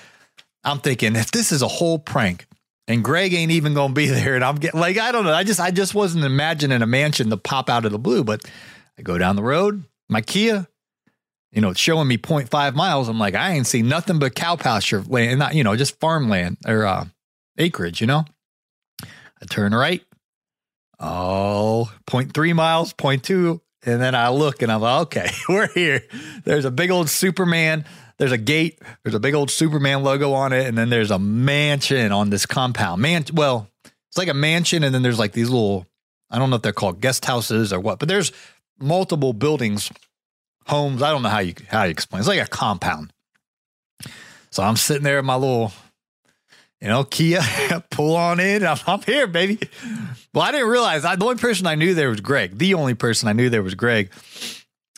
I'm 0.62 0.78
thinking 0.78 1.16
if 1.16 1.31
this 1.31 1.52
is 1.52 1.62
a 1.62 1.69
whole 1.69 1.99
prank 1.99 2.47
and 2.87 3.02
Greg 3.02 3.33
ain't 3.33 3.52
even 3.52 3.73
gonna 3.75 3.95
be 3.95 4.07
there, 4.21 4.35
and 4.35 4.45
I'm 4.45 4.57
getting 4.57 4.78
like 4.78 4.99
I 4.99 5.11
don't 5.11 5.25
know. 5.25 5.33
I 5.33 5.42
just 5.42 5.59
I 5.59 5.71
just 5.71 5.95
wasn't 5.95 6.25
imagining 6.25 6.83
a 6.83 6.87
mansion 6.87 7.31
to 7.31 7.37
pop 7.37 7.71
out 7.71 7.87
of 7.87 7.92
the 7.92 7.99
blue. 7.99 8.25
But 8.25 8.45
I 8.99 9.02
go 9.02 9.16
down 9.16 9.37
the 9.37 9.42
road, 9.42 9.85
my 10.11 10.21
Kia, 10.21 10.69
you 11.50 11.61
know, 11.62 11.71
it's 11.71 11.81
showing 11.81 12.09
me 12.09 12.19
0.5 12.19 12.75
miles. 12.75 13.09
I'm 13.09 13.19
like, 13.19 13.35
I 13.35 13.52
ain't 13.52 13.66
seen 13.66 13.88
nothing 13.88 14.19
but 14.19 14.35
cow 14.35 14.57
pasture 14.57 15.02
land, 15.02 15.38
not 15.38 15.54
you 15.54 15.64
know, 15.64 15.76
just 15.76 15.99
farmland 15.99 16.59
or 16.66 16.85
uh, 16.85 17.07
acreage. 17.59 18.01
You 18.01 18.07
know, 18.07 18.25
I 19.03 19.47
turn 19.49 19.75
right. 19.75 20.03
Oh, 21.03 21.91
0.3 22.07 22.55
miles, 22.55 22.95
0.2 22.95 23.61
And 23.85 24.01
then 24.01 24.15
I 24.15 24.29
look 24.29 24.63
and 24.63 24.71
I'm 24.71 24.81
like, 24.81 25.03
okay, 25.03 25.31
we're 25.49 25.67
here. 25.69 26.03
There's 26.45 26.65
a 26.65 26.71
big 26.71 26.91
old 26.91 27.11
Superman. 27.11 27.85
There's 28.19 28.33
a 28.33 28.39
gate. 28.39 28.81
There's 29.03 29.17
a 29.17 29.21
big 29.21 29.35
old 29.35 29.51
Superman 29.51 30.05
logo 30.05 30.33
on 30.33 30.53
it. 30.53 30.67
And 30.67 30.79
then 30.79 30.91
there's 30.91 31.11
a 31.11 31.19
mansion 31.19 32.13
on 32.13 32.31
this 32.31 32.47
compound. 32.47 33.03
Man, 33.03 33.25
well, 33.33 33.69
it's 33.85 34.17
like 34.17 34.29
a 34.29 34.35
mansion. 34.35 34.85
And 34.85 34.95
then 34.95 35.03
there's 35.03 35.19
like 35.19 35.33
these 35.33 35.51
little, 35.51 35.87
I 36.31 36.39
don't 36.39 36.51
know 36.51 36.57
if 36.57 36.63
they're 36.63 36.73
called 36.73 37.01
guest 37.01 37.25
houses 37.25 37.73
or 37.73 37.81
what, 37.81 37.99
but 37.99 38.09
there's 38.09 38.31
multiple 38.79 39.33
buildings, 39.33 39.91
homes. 40.67 41.03
I 41.03 41.11
don't 41.11 41.23
know 41.23 41.31
how 41.31 41.41
you, 41.41 41.55
how 41.69 41.83
you 41.83 41.91
explain. 41.91 42.21
It's 42.21 42.29
like 42.29 42.41
a 42.41 42.47
compound. 42.47 43.13
So 44.51 44.63
I'm 44.63 44.77
sitting 44.77 45.03
there 45.03 45.19
in 45.19 45.25
my 45.25 45.35
little 45.35 45.73
you 46.83 46.89
know, 46.89 47.05
Kia, 47.05 47.41
pull 47.91 48.17
on 48.17 48.41
in. 48.41 48.67
I'm, 48.67 48.79
I'm, 48.89 49.01
here, 49.03 49.29
baby. 49.29 49.61
Well, 50.35 50.43
I 50.43 50.51
didn't 50.51 50.69
realize 50.69 51.05
I, 51.05 51.15
the 51.15 51.25
only 51.25 51.37
person 51.37 51.67
I 51.67 51.77
knew 51.77 51.95
there 51.95 52.09
was 52.09 52.21
Greg. 52.21 52.59
The 52.59 52.75
only 52.75 52.95
person 52.95 53.29
I 53.29 53.33
knew 53.33 53.49
there 53.49 53.62
was 53.62 53.77
Greg. 53.77 54.11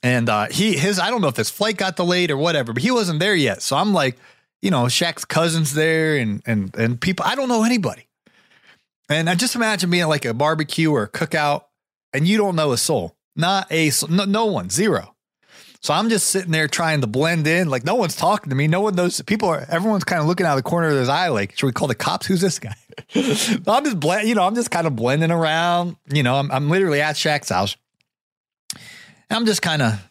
And 0.03 0.31
uh, 0.31 0.47
he, 0.51 0.79
his, 0.79 0.99
I 0.99 1.11
don't 1.11 1.21
know 1.21 1.29
if 1.29 1.37
his 1.37 1.51
flight 1.51 1.77
got 1.77 1.97
delayed 1.97 2.31
or 2.31 2.39
whatever, 2.39 2.73
but 2.73 2.83
he 2.83 2.91
wasn't 2.91 3.21
there 3.21 3.35
yet. 3.35 3.61
So 3.61 3.77
I'm 3.77 3.93
like, 3.93 4.17
you 4.63 4.71
know, 4.71 4.85
Shaq's 4.85 5.27
cousins 5.27 5.75
there 5.75 6.17
and 6.17 6.43
and 6.47 6.75
and 6.75 6.99
people. 6.99 7.27
I 7.27 7.35
don't 7.35 7.51
know 7.51 7.65
anybody. 7.65 8.09
And 9.11 9.29
I 9.29 9.35
just 9.35 9.55
imagine 9.55 9.91
being 9.91 10.07
like 10.07 10.25
a 10.25 10.33
barbecue 10.33 10.91
or 10.91 11.03
a 11.03 11.09
cookout, 11.09 11.65
and 12.15 12.27
you 12.27 12.39
don't 12.39 12.57
know 12.57 12.73
a 12.73 12.79
soul, 12.79 13.15
not 13.37 13.71
a 13.71 13.91
no, 14.09 14.25
no 14.25 14.47
one, 14.47 14.71
zero. 14.71 15.14
So 15.85 15.93
I'm 15.93 16.09
just 16.09 16.31
sitting 16.31 16.51
there 16.51 16.67
trying 16.67 17.03
to 17.03 17.07
blend 17.07 17.47
in. 17.47 17.69
Like 17.69 17.85
no 17.85 17.95
one's 17.95 18.17
talking 18.17 18.49
to 18.49 18.57
me. 18.57 18.67
No 18.67 18.81
one 18.81 18.95
knows. 18.95 19.21
People 19.21 19.51
are. 19.51 19.67
Everyone's 19.69 20.05
kind 20.05 20.23
of 20.23 20.27
looking 20.27 20.47
out 20.47 20.57
of 20.57 20.65
the 20.65 20.69
corner 20.69 20.89
of 20.89 20.95
their 20.95 21.15
eye. 21.15 21.29
Like, 21.29 21.59
should 21.59 21.67
we 21.67 21.73
call 21.73 21.89
the 21.89 21.95
cops? 21.95 22.25
Who's 22.25 22.41
this 22.41 22.59
guy? 22.59 22.75
I'm 23.15 23.85
just 23.85 24.01
blend. 24.01 24.27
You 24.27 24.35
know, 24.35 24.45
I'm 24.45 24.55
just 24.55 24.71
kind 24.71 24.87
of 24.87 24.97
blending 24.97 25.31
around. 25.31 25.97
You 26.11 26.23
know, 26.23 26.37
I'm, 26.37 26.51
I'm 26.51 26.71
literally 26.71 27.03
at 27.03 27.17
Shaq's 27.17 27.51
house. 27.51 27.77
I'm 29.29 29.45
just 29.45 29.61
kind 29.61 29.83
of. 29.83 30.11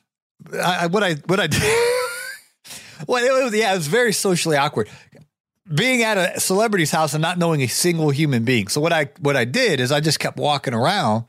I, 0.63 0.85
what 0.85 1.01
I 1.01 1.15
what 1.25 1.39
I 1.39 1.47
did. 1.47 1.63
well, 3.07 3.23
it 3.23 3.43
was 3.43 3.55
yeah, 3.55 3.73
it 3.73 3.77
was 3.77 3.87
very 3.87 4.13
socially 4.13 4.57
awkward 4.57 4.89
being 5.73 6.03
at 6.03 6.35
a 6.35 6.39
celebrity's 6.39 6.91
house 6.91 7.15
and 7.15 7.21
not 7.23 7.39
knowing 7.39 7.61
a 7.61 7.67
single 7.67 8.11
human 8.11 8.43
being. 8.43 8.67
So 8.67 8.79
what 8.79 8.93
I 8.93 9.09
what 9.21 9.35
I 9.35 9.45
did 9.45 9.79
is 9.79 9.91
I 9.91 10.01
just 10.01 10.19
kept 10.19 10.37
walking 10.37 10.75
around 10.75 11.25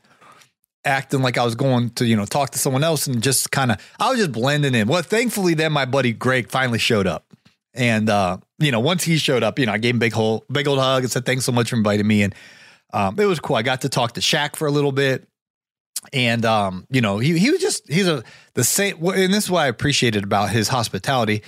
acting 0.85 1.21
like 1.21 1.37
I 1.37 1.43
was 1.43 1.55
going 1.55 1.89
to, 1.91 2.05
you 2.05 2.15
know, 2.15 2.25
talk 2.25 2.51
to 2.51 2.59
someone 2.59 2.83
else 2.83 3.07
and 3.07 3.21
just 3.21 3.51
kind 3.51 3.71
of, 3.71 3.77
I 3.99 4.09
was 4.09 4.19
just 4.19 4.31
blending 4.31 4.75
in. 4.75 4.87
Well, 4.87 5.01
thankfully, 5.01 5.55
then 5.55 5.73
my 5.73 5.85
buddy 5.85 6.13
Greg 6.13 6.49
finally 6.49 6.79
showed 6.79 7.07
up. 7.07 7.25
And, 7.73 8.09
uh, 8.09 8.37
you 8.59 8.71
know, 8.71 8.79
once 8.79 9.03
he 9.03 9.17
showed 9.17 9.43
up, 9.43 9.59
you 9.59 9.65
know, 9.65 9.73
I 9.73 9.79
gave 9.79 9.95
him 9.95 9.99
big 9.99 10.13
whole, 10.13 10.45
big 10.49 10.67
old 10.67 10.79
hug 10.79 11.03
and 11.03 11.11
said, 11.11 11.25
thanks 11.25 11.43
so 11.43 11.51
much 11.51 11.71
for 11.71 11.75
inviting 11.75 12.07
me. 12.07 12.23
And 12.23 12.33
um, 12.93 13.19
it 13.19 13.25
was 13.25 13.39
cool. 13.39 13.57
I 13.57 13.63
got 13.63 13.81
to 13.81 13.89
talk 13.89 14.13
to 14.13 14.21
Shaq 14.21 14.55
for 14.55 14.67
a 14.67 14.71
little 14.71 14.93
bit. 14.93 15.27
And, 16.13 16.45
um, 16.45 16.85
you 16.89 17.01
know, 17.01 17.17
he, 17.17 17.37
he 17.37 17.49
was 17.49 17.59
just, 17.59 17.91
he's 17.91 18.07
a, 18.07 18.23
the 18.53 18.63
same, 18.63 19.03
and 19.05 19.33
this 19.33 19.45
is 19.45 19.51
what 19.51 19.61
I 19.61 19.67
appreciated 19.67 20.23
about 20.23 20.51
his 20.51 20.67
hospitality. 20.67 21.41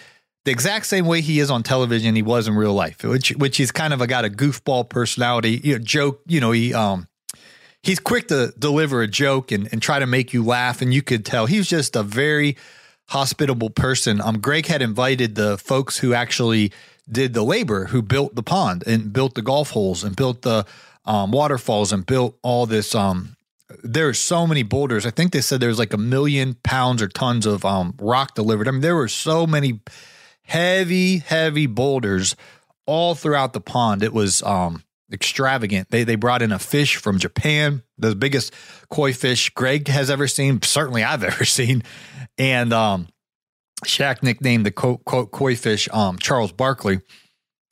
The 0.45 0.51
exact 0.51 0.87
same 0.87 1.05
way 1.05 1.21
he 1.21 1.39
is 1.39 1.51
on 1.51 1.61
television, 1.61 2.15
he 2.15 2.23
was 2.23 2.47
in 2.47 2.55
real 2.55 2.73
life, 2.73 3.03
which, 3.03 3.29
which 3.31 3.57
he's 3.57 3.71
kind 3.71 3.93
of 3.93 4.01
a, 4.01 4.07
got 4.07 4.25
a 4.25 4.29
goofball 4.29 4.89
personality, 4.89 5.61
you 5.63 5.73
know, 5.73 5.79
joke, 5.79 6.21
you 6.25 6.39
know, 6.39 6.51
he, 6.51 6.73
um, 6.73 7.07
he's 7.83 7.99
quick 7.99 8.27
to 8.29 8.53
deliver 8.57 9.01
a 9.01 9.07
joke 9.07 9.51
and, 9.51 9.69
and 9.71 9.81
try 9.81 9.99
to 9.99 10.07
make 10.07 10.33
you 10.33 10.43
laugh. 10.43 10.81
And 10.81 10.93
you 10.93 11.01
could 11.01 11.25
tell 11.25 11.45
he's 11.45 11.67
just 11.67 11.95
a 11.95 12.03
very 12.03 12.57
hospitable 13.09 13.69
person. 13.69 14.21
Um, 14.21 14.39
Greg 14.39 14.65
had 14.65 14.81
invited 14.81 15.35
the 15.35 15.57
folks 15.57 15.97
who 15.97 16.13
actually 16.13 16.71
did 17.09 17.33
the 17.33 17.43
labor, 17.43 17.85
who 17.85 18.01
built 18.01 18.35
the 18.35 18.43
pond 18.43 18.83
and 18.85 19.13
built 19.13 19.35
the 19.35 19.41
golf 19.41 19.71
holes 19.71 20.03
and 20.03 20.15
built 20.15 20.41
the 20.41 20.65
um, 21.05 21.31
waterfalls 21.31 21.93
and 21.93 22.05
built 22.05 22.37
all 22.41 22.65
this. 22.65 22.93
Um, 22.93 23.37
there 23.83 24.07
are 24.07 24.13
so 24.13 24.45
many 24.45 24.63
boulders. 24.63 25.05
I 25.05 25.09
think 25.09 25.31
they 25.31 25.41
said 25.41 25.59
there's 25.59 25.79
like 25.79 25.93
a 25.93 25.97
million 25.97 26.55
pounds 26.63 27.01
or 27.01 27.07
tons 27.07 27.45
of 27.45 27.63
um, 27.65 27.95
rock 27.99 28.35
delivered. 28.35 28.67
I 28.67 28.71
mean, 28.71 28.81
there 28.81 28.95
were 28.95 29.07
so 29.07 29.47
many 29.47 29.79
heavy, 30.43 31.19
heavy 31.19 31.65
boulders 31.65 32.35
all 32.85 33.15
throughout 33.15 33.53
the 33.53 33.61
pond. 33.61 34.03
It 34.03 34.13
was 34.13 34.43
um, 34.43 34.83
extravagant. 35.11 35.89
They 35.89 36.03
they 36.03 36.15
brought 36.15 36.41
in 36.41 36.51
a 36.51 36.59
fish 36.59 36.97
from 36.97 37.19
Japan, 37.19 37.83
the 37.97 38.15
biggest 38.15 38.53
koi 38.89 39.13
fish 39.13 39.49
Greg 39.51 39.87
has 39.87 40.09
ever 40.09 40.27
seen, 40.27 40.61
certainly 40.61 41.03
I've 41.03 41.23
ever 41.23 41.45
seen, 41.45 41.83
and 42.37 42.73
um, 42.73 43.07
Shaq 43.85 44.23
nicknamed 44.23 44.65
the 44.65 44.71
quote 44.71 45.31
koi 45.31 45.55
fish 45.55 45.87
um, 45.91 46.17
Charles 46.17 46.51
Barkley. 46.51 47.01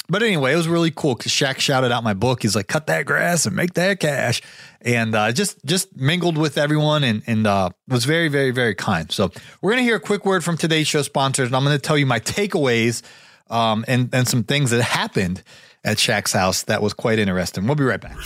But 0.07 0.21
anyway, 0.21 0.53
it 0.53 0.55
was 0.55 0.67
really 0.67 0.91
cool 0.91 1.15
because 1.15 1.31
Shaq 1.31 1.57
shouted 1.57 1.91
out 1.91 2.03
my 2.03 2.13
book. 2.13 2.43
He's 2.43 2.55
like, 2.55 2.67
"Cut 2.67 2.85
that 2.87 3.07
grass 3.07 3.47
and 3.47 3.55
make 3.55 3.73
that 3.73 3.99
cash," 3.99 4.39
and 4.81 5.15
uh, 5.15 5.31
just 5.31 5.63
just 5.65 5.95
mingled 5.95 6.37
with 6.37 6.59
everyone 6.59 7.03
and 7.03 7.23
and 7.25 7.47
uh, 7.47 7.69
was 7.87 8.05
very 8.05 8.27
very 8.27 8.51
very 8.51 8.75
kind. 8.75 9.11
So 9.11 9.31
we're 9.61 9.71
gonna 9.71 9.81
hear 9.81 9.95
a 9.95 9.99
quick 9.99 10.23
word 10.23 10.43
from 10.43 10.57
today's 10.57 10.87
show 10.87 11.01
sponsors, 11.01 11.47
and 11.47 11.55
I'm 11.55 11.63
gonna 11.63 11.79
tell 11.79 11.97
you 11.97 12.05
my 12.05 12.19
takeaways 12.19 13.01
um, 13.49 13.83
and 13.87 14.09
and 14.13 14.27
some 14.27 14.43
things 14.43 14.69
that 14.69 14.83
happened 14.83 15.41
at 15.85 15.97
Shaq's 15.97 16.33
house. 16.33 16.63
That 16.63 16.81
was 16.81 16.93
quite 16.93 17.19
interesting. 17.19 17.65
We'll 17.65 17.75
be 17.75 17.85
right 17.85 18.01
back. 18.01 18.17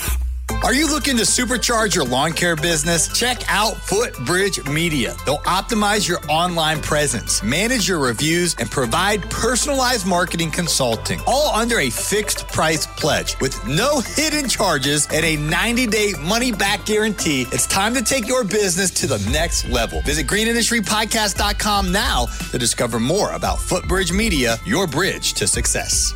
Are 0.63 0.73
you 0.73 0.89
looking 0.89 1.15
to 1.17 1.23
supercharge 1.23 1.95
your 1.95 2.03
lawn 2.03 2.33
care 2.33 2.55
business? 2.55 3.07
Check 3.17 3.43
out 3.47 3.75
Footbridge 3.77 4.67
Media. 4.67 5.15
They'll 5.25 5.37
optimize 5.39 6.07
your 6.07 6.19
online 6.27 6.81
presence, 6.81 7.41
manage 7.41 7.87
your 7.87 7.99
reviews, 7.99 8.55
and 8.55 8.69
provide 8.69 9.21
personalized 9.29 10.05
marketing 10.05 10.51
consulting, 10.51 11.21
all 11.25 11.55
under 11.55 11.79
a 11.79 11.89
fixed 11.89 12.47
price 12.49 12.85
pledge 12.87 13.39
with 13.39 13.65
no 13.67 14.01
hidden 14.01 14.49
charges 14.49 15.07
and 15.13 15.23
a 15.23 15.37
90 15.37 15.87
day 15.87 16.13
money 16.19 16.51
back 16.51 16.85
guarantee. 16.85 17.43
It's 17.53 17.67
time 17.67 17.93
to 17.93 18.03
take 18.03 18.27
your 18.27 18.43
business 18.43 18.91
to 18.91 19.07
the 19.07 19.19
next 19.31 19.69
level. 19.69 20.01
Visit 20.01 20.27
greenindustrypodcast.com 20.27 21.91
now 21.91 22.25
to 22.51 22.57
discover 22.57 22.99
more 22.99 23.31
about 23.31 23.59
Footbridge 23.59 24.11
Media, 24.11 24.57
your 24.65 24.87
bridge 24.87 25.33
to 25.33 25.47
success. 25.47 26.13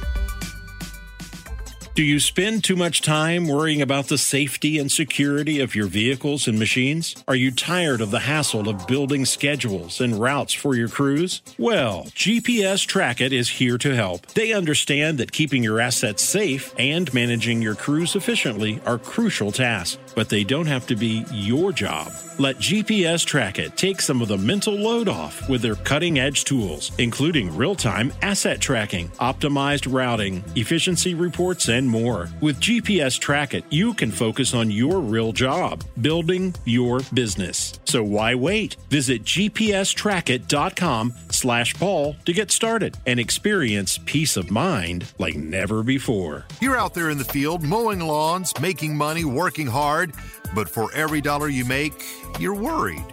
Do 1.95 2.01
you 2.01 2.19
spend 2.19 2.63
too 2.63 2.75
much 2.75 3.03
time 3.03 3.47
worrying 3.47 3.79
about 3.79 4.07
the 4.07 4.17
safety 4.17 4.79
and 4.79 4.91
security 4.91 5.59
of 5.59 5.75
your 5.75 5.85
vehicles 5.85 6.47
and 6.47 6.57
machines? 6.57 7.15
Are 7.27 7.35
you 7.35 7.51
tired 7.51 8.01
of 8.01 8.09
the 8.09 8.21
hassle 8.21 8.67
of 8.67 8.87
building 8.87 9.25
schedules 9.25 10.01
and 10.01 10.19
routes 10.19 10.53
for 10.53 10.73
your 10.73 10.89
crews? 10.89 11.43
Well, 11.59 12.05
GPS 12.15 12.87
Trackit 12.87 13.31
is 13.31 13.47
here 13.47 13.77
to 13.77 13.93
help. 13.93 14.25
They 14.25 14.53
understand 14.53 15.19
that 15.19 15.31
keeping 15.33 15.61
your 15.61 15.79
assets 15.79 16.23
safe 16.23 16.73
and 16.79 17.13
managing 17.13 17.61
your 17.61 17.75
crews 17.75 18.15
efficiently 18.15 18.81
are 18.87 18.97
crucial 18.97 19.51
tasks, 19.51 19.99
but 20.15 20.29
they 20.29 20.43
don't 20.43 20.65
have 20.65 20.87
to 20.87 20.95
be 20.95 21.23
your 21.31 21.71
job. 21.71 22.11
Let 22.39 22.57
GPS 22.57 23.23
Trackit 23.23 23.75
take 23.75 24.01
some 24.01 24.19
of 24.19 24.27
the 24.27 24.39
mental 24.39 24.73
load 24.73 25.07
off 25.07 25.47
with 25.47 25.61
their 25.61 25.75
cutting 25.75 26.17
edge 26.17 26.45
tools, 26.45 26.91
including 26.97 27.55
real 27.55 27.75
time 27.75 28.11
asset 28.23 28.59
tracking, 28.59 29.09
optimized 29.19 29.93
routing, 29.93 30.43
efficiency 30.55 31.13
reports, 31.13 31.67
and 31.69 31.82
more. 31.87 32.29
With 32.41 32.59
GPS 32.59 33.19
Trackit, 33.19 33.63
you 33.69 33.93
can 33.93 34.11
focus 34.11 34.53
on 34.53 34.71
your 34.71 34.99
real 34.99 35.31
job, 35.31 35.83
building 36.01 36.55
your 36.65 37.01
business. 37.13 37.79
So 37.85 38.03
why 38.03 38.35
wait? 38.35 38.75
Visit 38.89 39.23
gpstrackit.com 39.23 41.13
slash 41.29 41.73
Paul 41.75 42.15
to 42.25 42.33
get 42.33 42.51
started 42.51 42.97
and 43.05 43.19
experience 43.19 43.99
peace 44.05 44.37
of 44.37 44.51
mind 44.51 45.11
like 45.17 45.35
never 45.35 45.83
before. 45.83 46.45
You're 46.61 46.77
out 46.77 46.93
there 46.93 47.09
in 47.09 47.17
the 47.17 47.23
field 47.23 47.63
mowing 47.63 47.99
lawns, 47.99 48.53
making 48.59 48.97
money, 48.97 49.25
working 49.25 49.67
hard, 49.67 50.13
but 50.55 50.69
for 50.69 50.93
every 50.93 51.21
dollar 51.21 51.49
you 51.49 51.65
make, 51.65 51.93
you're 52.39 52.55
worried. 52.55 53.03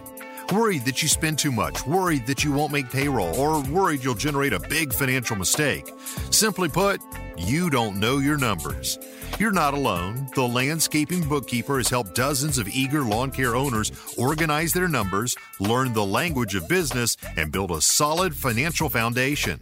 Worried 0.51 0.83
that 0.83 1.01
you 1.01 1.07
spend 1.07 1.39
too 1.39 1.51
much, 1.51 1.87
worried 1.87 2.27
that 2.27 2.43
you 2.43 2.51
won't 2.51 2.73
make 2.73 2.89
payroll, 2.89 3.33
or 3.35 3.63
worried 3.63 4.03
you'll 4.03 4.15
generate 4.15 4.51
a 4.51 4.59
big 4.59 4.91
financial 4.91 5.37
mistake. 5.37 5.89
Simply 6.29 6.67
put, 6.67 6.99
you 7.37 7.69
don't 7.69 7.99
know 7.99 8.17
your 8.17 8.37
numbers. 8.37 8.97
You're 9.39 9.51
not 9.51 9.73
alone. 9.73 10.27
The 10.35 10.47
Landscaping 10.47 11.27
Bookkeeper 11.27 11.77
has 11.77 11.89
helped 11.89 12.15
dozens 12.15 12.57
of 12.57 12.67
eager 12.67 13.01
lawn 13.01 13.31
care 13.31 13.55
owners 13.55 13.91
organize 14.17 14.73
their 14.73 14.87
numbers, 14.87 15.35
learn 15.59 15.93
the 15.93 16.05
language 16.05 16.55
of 16.55 16.67
business, 16.67 17.17
and 17.37 17.51
build 17.51 17.71
a 17.71 17.81
solid 17.81 18.35
financial 18.35 18.89
foundation. 18.89 19.59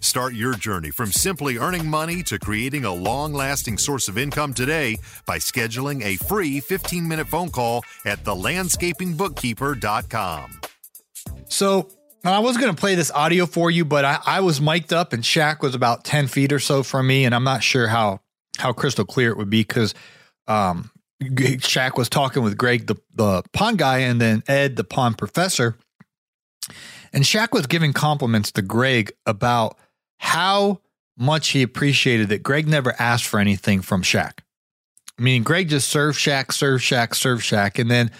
Start 0.00 0.34
your 0.34 0.54
journey 0.54 0.90
from 0.90 1.10
simply 1.10 1.56
earning 1.56 1.88
money 1.88 2.22
to 2.24 2.38
creating 2.38 2.84
a 2.84 2.92
long 2.92 3.32
lasting 3.32 3.78
source 3.78 4.06
of 4.06 4.18
income 4.18 4.52
today 4.52 4.98
by 5.24 5.38
scheduling 5.38 6.04
a 6.04 6.16
free 6.26 6.60
15 6.60 7.08
minute 7.08 7.26
phone 7.26 7.48
call 7.48 7.82
at 8.04 8.22
thelandscapingbookkeeper.com. 8.22 10.60
So, 11.48 11.88
I 12.32 12.38
was 12.38 12.56
going 12.56 12.74
to 12.74 12.80
play 12.80 12.94
this 12.94 13.10
audio 13.10 13.44
for 13.44 13.70
you, 13.70 13.84
but 13.84 14.04
I, 14.04 14.18
I 14.24 14.40
was 14.40 14.60
mic'd 14.60 14.92
up 14.92 15.12
and 15.12 15.22
Shaq 15.22 15.60
was 15.60 15.74
about 15.74 16.04
10 16.04 16.26
feet 16.28 16.52
or 16.52 16.58
so 16.58 16.82
from 16.82 17.06
me. 17.06 17.24
And 17.24 17.34
I'm 17.34 17.44
not 17.44 17.62
sure 17.62 17.88
how, 17.88 18.20
how 18.56 18.72
crystal 18.72 19.04
clear 19.04 19.30
it 19.30 19.36
would 19.36 19.50
be 19.50 19.60
because 19.60 19.94
um, 20.46 20.90
Shaq 21.22 21.98
was 21.98 22.08
talking 22.08 22.42
with 22.42 22.56
Greg, 22.56 22.86
the, 22.86 22.96
the 23.14 23.42
pond 23.52 23.78
guy, 23.78 23.98
and 23.98 24.20
then 24.20 24.42
Ed, 24.48 24.76
the 24.76 24.84
pond 24.84 25.18
professor. 25.18 25.76
And 27.12 27.24
Shaq 27.24 27.52
was 27.52 27.66
giving 27.66 27.92
compliments 27.92 28.52
to 28.52 28.62
Greg 28.62 29.12
about 29.26 29.76
how 30.18 30.80
much 31.16 31.50
he 31.50 31.62
appreciated 31.62 32.30
that 32.30 32.42
Greg 32.42 32.66
never 32.66 32.94
asked 32.98 33.26
for 33.26 33.38
anything 33.38 33.82
from 33.82 34.02
Shaq. 34.02 34.38
I 35.18 35.22
mean, 35.22 35.42
Greg 35.42 35.68
just 35.68 35.88
served 35.88 36.18
Shaq, 36.18 36.52
served 36.52 36.82
Shaq, 36.82 37.14
served 37.14 37.42
Shaq. 37.42 37.78
And 37.78 37.90
then, 37.90 38.10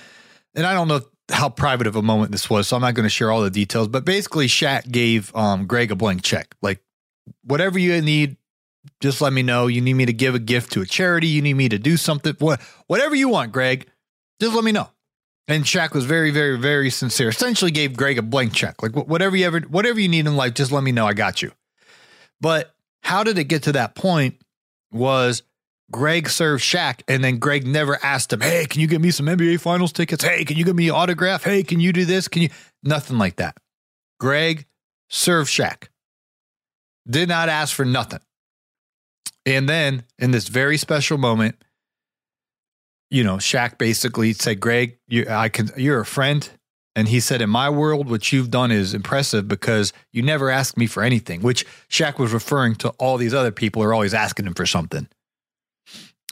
and 0.54 0.66
I 0.66 0.74
don't 0.74 0.88
know 0.88 1.00
how 1.30 1.48
private 1.48 1.86
of 1.86 1.96
a 1.96 2.02
moment 2.02 2.32
this 2.32 2.50
was, 2.50 2.68
so 2.68 2.76
I'm 2.76 2.82
not 2.82 2.94
going 2.94 3.04
to 3.04 3.10
share 3.10 3.30
all 3.30 3.42
the 3.42 3.50
details. 3.50 3.88
But 3.88 4.04
basically, 4.04 4.46
Shaq 4.46 4.90
gave 4.90 5.34
um, 5.34 5.66
Greg 5.66 5.90
a 5.90 5.96
blank 5.96 6.22
check, 6.22 6.54
like 6.60 6.82
whatever 7.44 7.78
you 7.78 8.00
need, 8.02 8.36
just 9.00 9.20
let 9.20 9.32
me 9.32 9.42
know. 9.42 9.66
You 9.66 9.80
need 9.80 9.94
me 9.94 10.06
to 10.06 10.12
give 10.12 10.34
a 10.34 10.38
gift 10.38 10.72
to 10.72 10.82
a 10.82 10.86
charity. 10.86 11.28
You 11.28 11.42
need 11.42 11.54
me 11.54 11.68
to 11.68 11.78
do 11.78 11.96
something. 11.96 12.34
What, 12.38 12.60
whatever 12.86 13.14
you 13.14 13.28
want, 13.28 13.52
Greg, 13.52 13.86
just 14.40 14.54
let 14.54 14.64
me 14.64 14.72
know. 14.72 14.90
And 15.46 15.64
Shaq 15.64 15.92
was 15.92 16.04
very, 16.04 16.30
very, 16.30 16.58
very 16.58 16.90
sincere. 16.90 17.28
Essentially, 17.28 17.70
gave 17.70 17.96
Greg 17.96 18.18
a 18.18 18.22
blank 18.22 18.54
check, 18.54 18.82
like 18.82 18.92
whatever 18.92 19.36
you 19.36 19.46
ever, 19.46 19.60
whatever 19.60 20.00
you 20.00 20.08
need 20.08 20.26
in 20.26 20.36
life, 20.36 20.54
just 20.54 20.72
let 20.72 20.82
me 20.82 20.92
know. 20.92 21.06
I 21.06 21.12
got 21.12 21.42
you. 21.42 21.52
But 22.40 22.74
how 23.02 23.24
did 23.24 23.38
it 23.38 23.44
get 23.44 23.64
to 23.64 23.72
that 23.72 23.94
point? 23.94 24.40
Was 24.90 25.42
Greg 25.90 26.28
served 26.28 26.62
Shaq, 26.62 27.02
and 27.08 27.22
then 27.22 27.38
Greg 27.38 27.66
never 27.66 28.02
asked 28.02 28.32
him, 28.32 28.40
"Hey, 28.40 28.66
can 28.66 28.80
you 28.80 28.86
get 28.86 29.00
me 29.00 29.10
some 29.10 29.28
NBA 29.28 29.58
Finals 29.58 29.92
tickets? 29.92 30.24
Hey, 30.24 30.44
can 30.44 30.56
you 30.56 30.64
get 30.64 30.74
me 30.74 30.88
an 30.88 30.94
autograph? 30.94 31.44
Hey, 31.44 31.62
can 31.62 31.80
you 31.80 31.92
do 31.92 32.04
this? 32.04 32.26
Can 32.28 32.42
you?" 32.42 32.48
Nothing 32.82 33.18
like 33.18 33.36
that. 33.36 33.56
Greg 34.18 34.66
served 35.08 35.50
Shaq. 35.50 35.88
Did 37.08 37.28
not 37.28 37.48
ask 37.48 37.74
for 37.74 37.84
nothing. 37.84 38.20
And 39.46 39.68
then 39.68 40.04
in 40.18 40.30
this 40.30 40.48
very 40.48 40.78
special 40.78 41.18
moment, 41.18 41.62
you 43.10 43.22
know, 43.22 43.36
Shaq 43.36 43.76
basically 43.76 44.32
said, 44.32 44.60
"Greg, 44.60 44.98
you, 45.06 45.26
I 45.28 45.48
can. 45.48 45.70
You're 45.76 46.00
a 46.00 46.06
friend." 46.06 46.48
And 46.96 47.08
he 47.08 47.20
said, 47.20 47.42
"In 47.42 47.50
my 47.50 47.68
world, 47.68 48.08
what 48.08 48.32
you've 48.32 48.50
done 48.50 48.70
is 48.70 48.94
impressive 48.94 49.48
because 49.48 49.92
you 50.12 50.22
never 50.22 50.48
asked 50.48 50.76
me 50.76 50.86
for 50.86 51.02
anything." 51.02 51.42
Which 51.42 51.66
Shaq 51.90 52.18
was 52.18 52.32
referring 52.32 52.76
to 52.76 52.88
all 52.90 53.18
these 53.18 53.34
other 53.34 53.50
people 53.50 53.82
who 53.82 53.88
are 53.88 53.94
always 53.94 54.14
asking 54.14 54.46
him 54.46 54.54
for 54.54 54.64
something. 54.64 55.08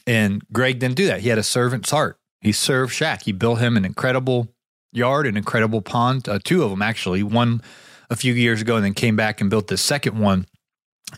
And 0.06 0.42
Greg 0.52 0.78
didn't 0.78 0.96
do 0.96 1.06
that. 1.06 1.20
He 1.20 1.28
had 1.28 1.38
a 1.38 1.42
servant's 1.42 1.90
heart. 1.90 2.18
He 2.40 2.52
served 2.52 2.92
Shaq. 2.92 3.22
He 3.22 3.32
built 3.32 3.60
him 3.60 3.76
an 3.76 3.84
incredible 3.84 4.48
yard, 4.92 5.26
an 5.26 5.36
incredible 5.36 5.80
pond, 5.80 6.28
uh, 6.28 6.38
two 6.42 6.62
of 6.62 6.70
them 6.70 6.82
actually. 6.82 7.22
One 7.22 7.62
a 8.10 8.16
few 8.16 8.34
years 8.34 8.60
ago, 8.60 8.76
and 8.76 8.84
then 8.84 8.94
came 8.94 9.16
back 9.16 9.40
and 9.40 9.48
built 9.48 9.68
the 9.68 9.76
second 9.76 10.18
one. 10.18 10.46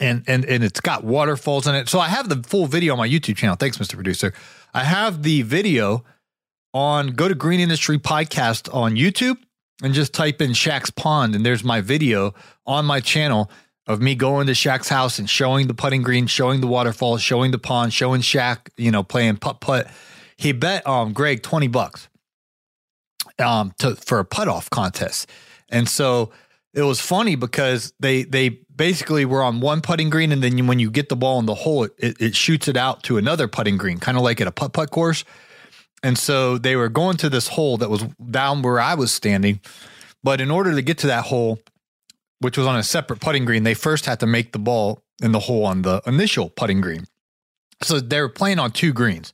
And 0.01 0.25
and 0.27 0.45
and 0.45 0.65
it's 0.65 0.81
got 0.81 1.05
waterfalls 1.05 1.67
in 1.67 1.75
it. 1.75 1.89
So 1.89 1.99
I 1.99 2.09
have 2.09 2.29
the 2.29 2.43
full 2.49 2.67
video 2.67 2.93
on 2.93 2.99
my 2.99 3.09
YouTube 3.09 3.37
channel. 3.37 3.57
Thanks, 3.57 3.79
Mr. 3.79 3.95
Producer. 3.95 4.33
I 4.73 4.85
have 4.85 5.23
the 5.23 5.43
video 5.43 6.05
on 6.73 7.09
go 7.09 7.29
to 7.29 7.35
Green 7.35 7.61
Industry 7.61 7.99
Podcast 7.99 8.73
on 8.75 8.97
YouTube 8.97 9.39
and 9.83 9.95
just 9.95 10.13
type 10.13 10.41
in 10.41 10.51
Shaq's 10.51 10.91
Pond, 10.91 11.35
and 11.35 11.45
there's 11.45 11.65
my 11.65 11.81
video 11.81 12.35
on 12.67 12.85
my 12.85 13.01
channel 13.01 13.51
of 13.87 14.01
me 14.01 14.15
going 14.15 14.47
to 14.47 14.53
Shaq's 14.53 14.89
house 14.89 15.19
and 15.19 15.29
showing 15.29 15.67
the 15.67 15.75
putting 15.75 16.03
green, 16.03 16.27
showing 16.27 16.61
the 16.61 16.67
waterfall, 16.67 17.19
showing 17.19 17.51
the 17.51 17.59
pond, 17.59 17.93
showing 17.93 18.23
Shaq, 18.23 18.69
you 18.77 18.91
know, 18.91 19.03
playing 19.03 19.37
putt 19.37 19.61
putt. 19.61 19.89
He 20.37 20.53
bet 20.53 20.87
um 20.87 21.13
Greg 21.13 21.43
20 21.43 21.69
bucks 21.69 22.09
um 23.39 23.73
to 23.79 23.95
for 23.97 24.19
a 24.19 24.25
putt 24.25 24.49
off 24.49 24.71
contest. 24.71 25.31
And 25.69 25.89
so 25.89 26.33
it 26.73 26.83
was 26.83 27.01
funny 27.01 27.37
because 27.37 27.93
they 28.01 28.25
they 28.25 28.49
basically 28.49 29.25
were 29.25 29.43
on 29.43 29.61
one 29.61 29.81
putting 29.81 30.11
green 30.11 30.33
and 30.33 30.43
then 30.43 30.67
when 30.67 30.79
you 30.79 30.91
get 30.91 31.09
the 31.09 31.17
ball 31.17 31.39
in 31.39 31.47
the 31.47 31.55
hole 31.55 31.85
it, 31.85 31.93
it, 31.99 32.21
it 32.21 32.37
shoots 32.37 32.67
it 32.67 32.77
out 32.77 33.03
to 33.05 33.19
another 33.19 33.49
putting 33.49 33.77
green, 33.77 33.99
kind 33.99 34.17
of 34.17 34.25
like 34.25 34.41
at 34.41 34.47
a 34.47 34.53
putt 34.53 34.73
putt 34.73 34.91
course. 34.91 35.25
And 36.03 36.19
so 36.19 36.59
they 36.59 36.77
were 36.77 36.91
going 36.91 37.17
to 37.19 37.31
this 37.31 37.49
hole 37.49 37.79
that 37.79 37.89
was 37.89 38.03
down 38.31 38.61
where 38.63 38.79
I 38.79 38.95
was 38.95 39.11
standing. 39.11 39.61
But 40.23 40.41
in 40.41 40.51
order 40.51 40.75
to 40.75 40.83
get 40.83 40.99
to 40.99 41.07
that 41.07 41.25
hole, 41.25 41.59
which 42.41 42.59
was 42.59 42.67
on 42.67 42.77
a 42.77 42.83
separate 42.83 43.21
putting 43.21 43.45
green, 43.45 43.63
they 43.63 43.75
first 43.75 44.07
had 44.07 44.21
to 44.21 44.27
make 44.27 44.53
the 44.53 44.59
ball 44.59 45.03
in 45.23 45.33
the 45.33 45.41
hole 45.41 45.65
on 45.65 45.83
the 45.83 46.03
initial 46.07 46.51
putting 46.51 46.81
green. 46.81 47.07
So 47.83 48.01
they 48.01 48.21
were 48.21 48.29
playing 48.29 48.59
on 48.59 48.71
two 48.71 48.93
greens. 48.93 49.33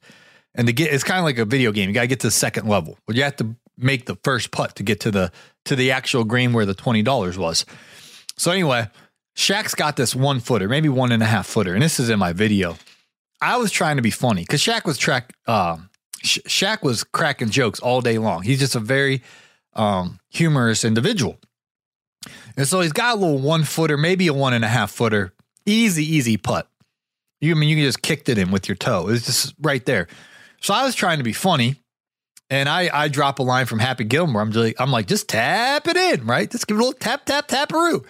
And 0.55 0.67
to 0.67 0.73
get 0.73 0.93
it's 0.93 1.05
kind 1.05 1.19
of 1.19 1.25
like 1.25 1.39
a 1.39 1.45
video 1.45 1.73
game. 1.73 1.89
You 1.89 1.95
got 1.95 2.03
to 2.03 2.07
get 2.07 2.21
to 2.21 2.27
the 2.27 2.33
second 2.33 2.69
level. 2.69 2.99
But 3.07 3.17
you 3.17 3.23
have 3.23 3.37
to 3.37 3.55
make 3.77 4.07
the 4.07 4.17
first 4.25 4.51
putt 4.51 4.77
to 4.77 4.83
get 4.83 5.01
to 5.01 5.11
the 5.11 5.33
to 5.67 5.77
the 5.77 5.93
actual 5.93 6.25
green 6.25 6.53
where 6.53 6.67
the 6.67 6.75
twenty 6.75 7.03
dollars 7.03 7.39
was. 7.39 7.65
So 8.37 8.51
anyway, 8.51 8.89
Shaq's 9.37 9.75
got 9.75 9.97
this 9.97 10.15
one 10.15 10.41
footer, 10.41 10.69
maybe 10.69 10.89
one 10.89 11.13
and 11.13 11.23
a 11.23 11.27
half 11.27 11.47
footer, 11.47 11.75
and 11.75 11.83
this 11.83 12.01
is 12.01 12.11
in 12.11 12.19
my 12.19 12.33
video. 12.33 12.77
I 13.41 13.57
was 13.57 13.71
trying 13.71 13.97
to 13.97 14.03
be 14.03 14.11
funny 14.11 14.43
because 14.43 14.61
Shaq 14.61 14.85
was 14.85 14.99
track. 14.99 15.33
Uh, 15.47 15.79
Shaq 16.25 16.83
was 16.83 17.05
cracking 17.05 17.49
jokes 17.49 17.81
all 17.81 18.01
day 18.01 18.19
long. 18.19 18.43
He's 18.43 18.59
just 18.59 18.75
a 18.75 18.81
very 18.81 19.23
um, 19.75 20.19
humorous 20.29 20.85
individual. 20.85 21.39
And 22.57 22.67
so 22.67 22.81
he's 22.81 22.93
got 22.93 23.17
a 23.17 23.21
little 23.21 23.39
one 23.39 23.65
footer, 23.65 23.97
maybe 23.97 24.27
a 24.27 24.35
one 24.35 24.53
and 24.53 24.65
a 24.65 24.69
half 24.69 24.91
footer. 24.91 25.33
Easy, 25.67 26.05
easy 26.05 26.37
putt. 26.37 26.69
You 27.41 27.55
I 27.55 27.59
mean 27.59 27.69
you 27.69 27.77
can 27.77 27.85
just 27.85 28.03
kicked 28.03 28.29
it 28.29 28.39
in 28.39 28.51
with 28.51 28.69
your 28.69 28.77
toe. 28.77 29.09
It's 29.09 29.27
just 29.27 29.55
right 29.61 29.85
there. 29.87 30.09
So 30.61 30.75
I 30.75 30.85
was 30.85 30.95
trying 30.95 31.19
to 31.19 31.25
be 31.25 31.33
funny. 31.33 31.77
And 32.51 32.69
I 32.69 32.91
I 32.93 33.09
drop 33.09 33.39
a 33.39 33.43
line 33.43 33.67
from 33.67 33.79
Happy 33.79 34.05
Gilmore. 34.05 34.43
I'm 34.43 34.53
just 34.53 34.65
like, 34.65 34.81
I'm 34.81 34.91
like, 34.91 35.07
just 35.07 35.29
tap 35.29 35.87
it 35.87 35.97
in, 35.97 36.27
right? 36.27 36.51
Just 36.51 36.67
give 36.67 36.77
it 36.77 36.81
a 36.81 36.85
little 36.85 36.99
tap, 36.99 37.25
tap, 37.25 37.49
taparoo. 37.49 38.05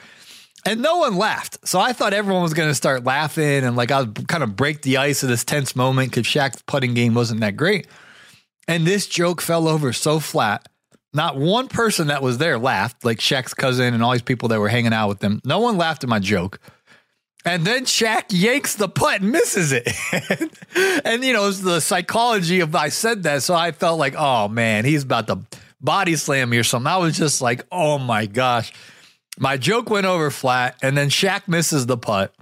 And 0.64 0.82
no 0.82 0.98
one 0.98 1.16
laughed. 1.16 1.58
So 1.66 1.78
I 1.78 1.92
thought 1.92 2.12
everyone 2.12 2.42
was 2.42 2.54
gonna 2.54 2.74
start 2.74 3.04
laughing 3.04 3.64
and 3.64 3.76
like 3.76 3.90
I 3.90 4.00
would 4.00 4.28
kind 4.28 4.42
of 4.42 4.56
break 4.56 4.82
the 4.82 4.96
ice 4.96 5.22
of 5.22 5.28
this 5.28 5.44
tense 5.44 5.76
moment 5.76 6.10
because 6.10 6.24
Shaq's 6.24 6.62
putting 6.62 6.94
game 6.94 7.14
wasn't 7.14 7.40
that 7.40 7.56
great. 7.56 7.86
And 8.66 8.86
this 8.86 9.06
joke 9.06 9.40
fell 9.40 9.68
over 9.68 9.92
so 9.92 10.20
flat 10.20 10.68
not 11.12 11.36
one 11.36 11.68
person 11.68 12.08
that 12.08 12.22
was 12.22 12.38
there 12.38 12.58
laughed, 12.58 13.04
like 13.04 13.18
Shaq's 13.18 13.54
cousin 13.54 13.94
and 13.94 14.02
all 14.02 14.12
these 14.12 14.22
people 14.22 14.48
that 14.50 14.60
were 14.60 14.68
hanging 14.68 14.92
out 14.92 15.08
with 15.08 15.20
them. 15.20 15.40
No 15.44 15.58
one 15.58 15.76
laughed 15.76 16.04
at 16.04 16.10
my 16.10 16.18
joke. 16.18 16.60
And 17.44 17.64
then 17.64 17.84
Shaq 17.84 18.26
yanks 18.28 18.76
the 18.76 18.88
putt 18.88 19.22
and 19.22 19.32
misses 19.32 19.72
it. 19.72 19.88
and, 21.04 21.24
you 21.24 21.32
know, 21.32 21.48
it's 21.48 21.60
the 21.60 21.80
psychology 21.80 22.60
of 22.60 22.74
I 22.74 22.90
said 22.90 23.22
that. 23.22 23.42
So 23.42 23.54
I 23.54 23.72
felt 23.72 23.98
like, 23.98 24.14
oh 24.16 24.48
man, 24.48 24.84
he's 24.84 25.04
about 25.04 25.26
to 25.28 25.40
body 25.80 26.16
slam 26.16 26.50
me 26.50 26.58
or 26.58 26.64
something. 26.64 26.86
I 26.86 26.98
was 26.98 27.16
just 27.16 27.40
like, 27.40 27.64
oh 27.72 27.98
my 27.98 28.26
gosh. 28.26 28.72
My 29.38 29.56
joke 29.56 29.88
went 29.88 30.06
over 30.06 30.30
flat. 30.30 30.76
And 30.82 30.96
then 30.96 31.08
Shaq 31.08 31.48
misses 31.48 31.86
the 31.86 31.96
putt. 31.96 32.34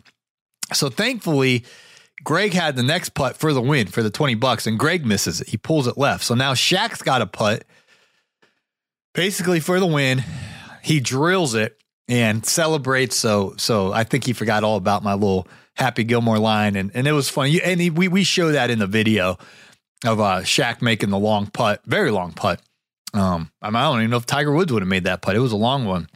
So 0.73 0.91
thankfully, 0.91 1.65
Greg 2.25 2.53
had 2.53 2.77
the 2.77 2.83
next 2.83 3.11
putt 3.11 3.37
for 3.37 3.53
the 3.53 3.63
win 3.63 3.87
for 3.87 4.03
the 4.03 4.11
20 4.11 4.35
bucks, 4.35 4.67
and 4.67 4.79
Greg 4.79 5.07
misses 5.07 5.41
it. 5.41 5.49
He 5.49 5.57
pulls 5.57 5.87
it 5.87 5.97
left. 5.97 6.25
So 6.25 6.35
now 6.35 6.55
Shaq's 6.55 7.03
got 7.03 7.23
a 7.23 7.27
putt 7.27 7.65
basically 9.19 9.59
for 9.59 9.81
the 9.81 9.87
win. 9.87 10.23
He 10.81 11.01
drills 11.01 11.57
it 11.57 11.77
and 12.07 12.47
celebrates. 12.47 13.17
So 13.17 13.55
so 13.59 13.93
I 13.93 14.05
think 14.05 14.25
he 14.25 14.33
forgot 14.33 14.63
all 14.63 14.77
about 14.77 15.03
my 15.03 15.15
little 15.15 15.49
Happy 15.75 16.05
Gilmore 16.05 16.39
line, 16.39 16.77
and 16.77 16.93
and 16.95 17.07
it 17.07 17.13
was 17.13 17.29
funny. 17.29 17.61
And 17.61 17.81
he, 17.81 17.91
we 17.91 18.07
we 18.09 18.25
show 18.25 18.53
that 18.53 18.71
in 18.71 18.79
the 18.79 18.87
video 18.87 19.37
of 20.07 20.21
uh 20.21 20.41
Shaq 20.43 20.81
making 20.83 21.11
the 21.11 21.19
long 21.19 21.47
putt, 21.49 21.83
very 21.85 22.13
long 22.13 22.33
putt. 22.33 22.63
Um, 23.13 23.51
I, 23.61 23.71
don't 23.71 23.99
even 23.99 24.11
know 24.11 24.19
if 24.19 24.27
Tiger 24.27 24.53
Woods 24.53 24.73
would 24.73 24.83
have 24.83 24.89
made 24.89 25.05
that 25.05 25.23
putt. 25.23 25.35
It 25.35 25.41
was 25.41 25.53
a 25.53 25.57
long 25.57 25.87
one. 25.87 26.09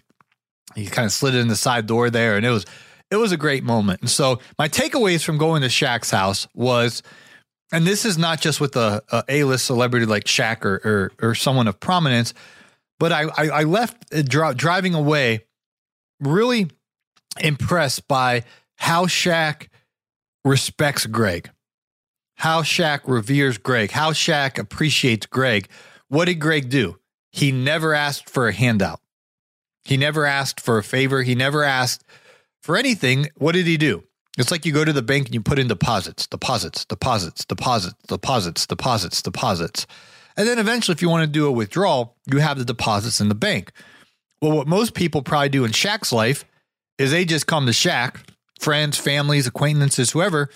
He 0.74 0.86
kind 0.86 1.06
of 1.06 1.12
slid 1.12 1.34
it 1.34 1.38
in 1.38 1.48
the 1.48 1.56
side 1.56 1.86
door 1.86 2.10
there, 2.10 2.36
and 2.36 2.46
it 2.46 2.50
was 2.50 2.66
it 3.10 3.16
was 3.16 3.32
a 3.32 3.36
great 3.36 3.64
moment. 3.64 4.00
And 4.00 4.10
so 4.10 4.38
my 4.58 4.68
takeaways 4.68 5.24
from 5.24 5.38
going 5.38 5.62
to 5.62 5.68
Shaq's 5.68 6.10
house 6.10 6.46
was. 6.54 7.02
And 7.74 7.86
this 7.86 8.04
is 8.04 8.18
not 8.18 8.38
just 8.38 8.60
with 8.60 8.76
a, 8.76 9.02
a 9.10 9.24
A-list 9.30 9.64
celebrity 9.64 10.04
like 10.04 10.24
Shaq 10.24 10.62
or, 10.66 11.10
or, 11.22 11.30
or 11.30 11.34
someone 11.34 11.66
of 11.68 11.80
prominence, 11.80 12.34
but 12.98 13.12
I, 13.12 13.24
I, 13.36 13.48
I 13.48 13.62
left 13.64 14.14
uh, 14.14 14.22
dri- 14.22 14.54
driving 14.54 14.94
away 14.94 15.44
really 16.20 16.70
impressed 17.40 18.06
by 18.08 18.44
how 18.76 19.06
Shaq 19.06 19.68
respects 20.44 21.06
Greg, 21.06 21.50
how 22.36 22.62
Shaq 22.62 23.00
reveres 23.06 23.58
Greg, 23.58 23.92
how 23.92 24.12
Shaq 24.12 24.58
appreciates 24.58 25.26
Greg. 25.26 25.68
What 26.08 26.26
did 26.26 26.36
Greg 26.36 26.68
do? 26.68 26.98
He 27.30 27.52
never 27.52 27.94
asked 27.94 28.28
for 28.28 28.48
a 28.48 28.52
handout. 28.52 29.00
He 29.84 29.96
never 29.96 30.26
asked 30.26 30.60
for 30.60 30.78
a 30.78 30.84
favor. 30.84 31.22
He 31.22 31.34
never 31.34 31.64
asked 31.64 32.04
for 32.62 32.76
anything. 32.76 33.28
What 33.36 33.52
did 33.52 33.66
he 33.66 33.76
do? 33.76 34.04
It's 34.38 34.50
like 34.50 34.64
you 34.64 34.72
go 34.72 34.84
to 34.84 34.92
the 34.92 35.02
bank 35.02 35.26
and 35.26 35.34
you 35.34 35.42
put 35.42 35.58
in 35.58 35.68
deposits, 35.68 36.26
deposits, 36.26 36.84
deposits, 36.84 37.44
deposits, 37.44 37.96
deposits, 38.06 38.66
deposits, 38.66 39.22
deposits. 39.22 39.86
And 40.36 40.48
then 40.48 40.58
eventually, 40.58 40.94
if 40.94 41.02
you 41.02 41.08
want 41.08 41.22
to 41.22 41.30
do 41.30 41.46
a 41.46 41.52
withdrawal, 41.52 42.16
you 42.30 42.38
have 42.38 42.58
the 42.58 42.64
deposits 42.64 43.20
in 43.20 43.28
the 43.28 43.34
bank. 43.34 43.72
Well, 44.40 44.52
what 44.52 44.66
most 44.66 44.94
people 44.94 45.22
probably 45.22 45.50
do 45.50 45.64
in 45.64 45.72
Shaq's 45.72 46.12
life 46.12 46.44
is 46.98 47.10
they 47.10 47.24
just 47.24 47.46
come 47.46 47.66
to 47.66 47.72
Shaq, 47.72 48.16
friends, 48.58 48.98
families, 48.98 49.46
acquaintances, 49.46 50.10
whoever, 50.10 50.48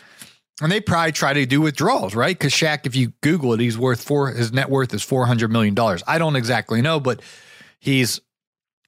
and 0.62 0.72
they 0.72 0.80
probably 0.80 1.12
try 1.12 1.34
to 1.34 1.44
do 1.44 1.60
withdrawals, 1.60 2.14
right? 2.14 2.36
Because 2.36 2.52
Shaq, 2.52 2.86
if 2.86 2.96
you 2.96 3.12
Google 3.20 3.52
it, 3.52 3.60
he's 3.60 3.76
worth 3.76 4.02
four, 4.02 4.30
his 4.30 4.52
net 4.52 4.70
worth 4.70 4.94
is 4.94 5.04
$400 5.04 5.50
million. 5.50 5.76
I 6.06 6.18
don't 6.18 6.36
exactly 6.36 6.80
know, 6.80 6.98
but 6.98 7.20
he's 7.78 8.20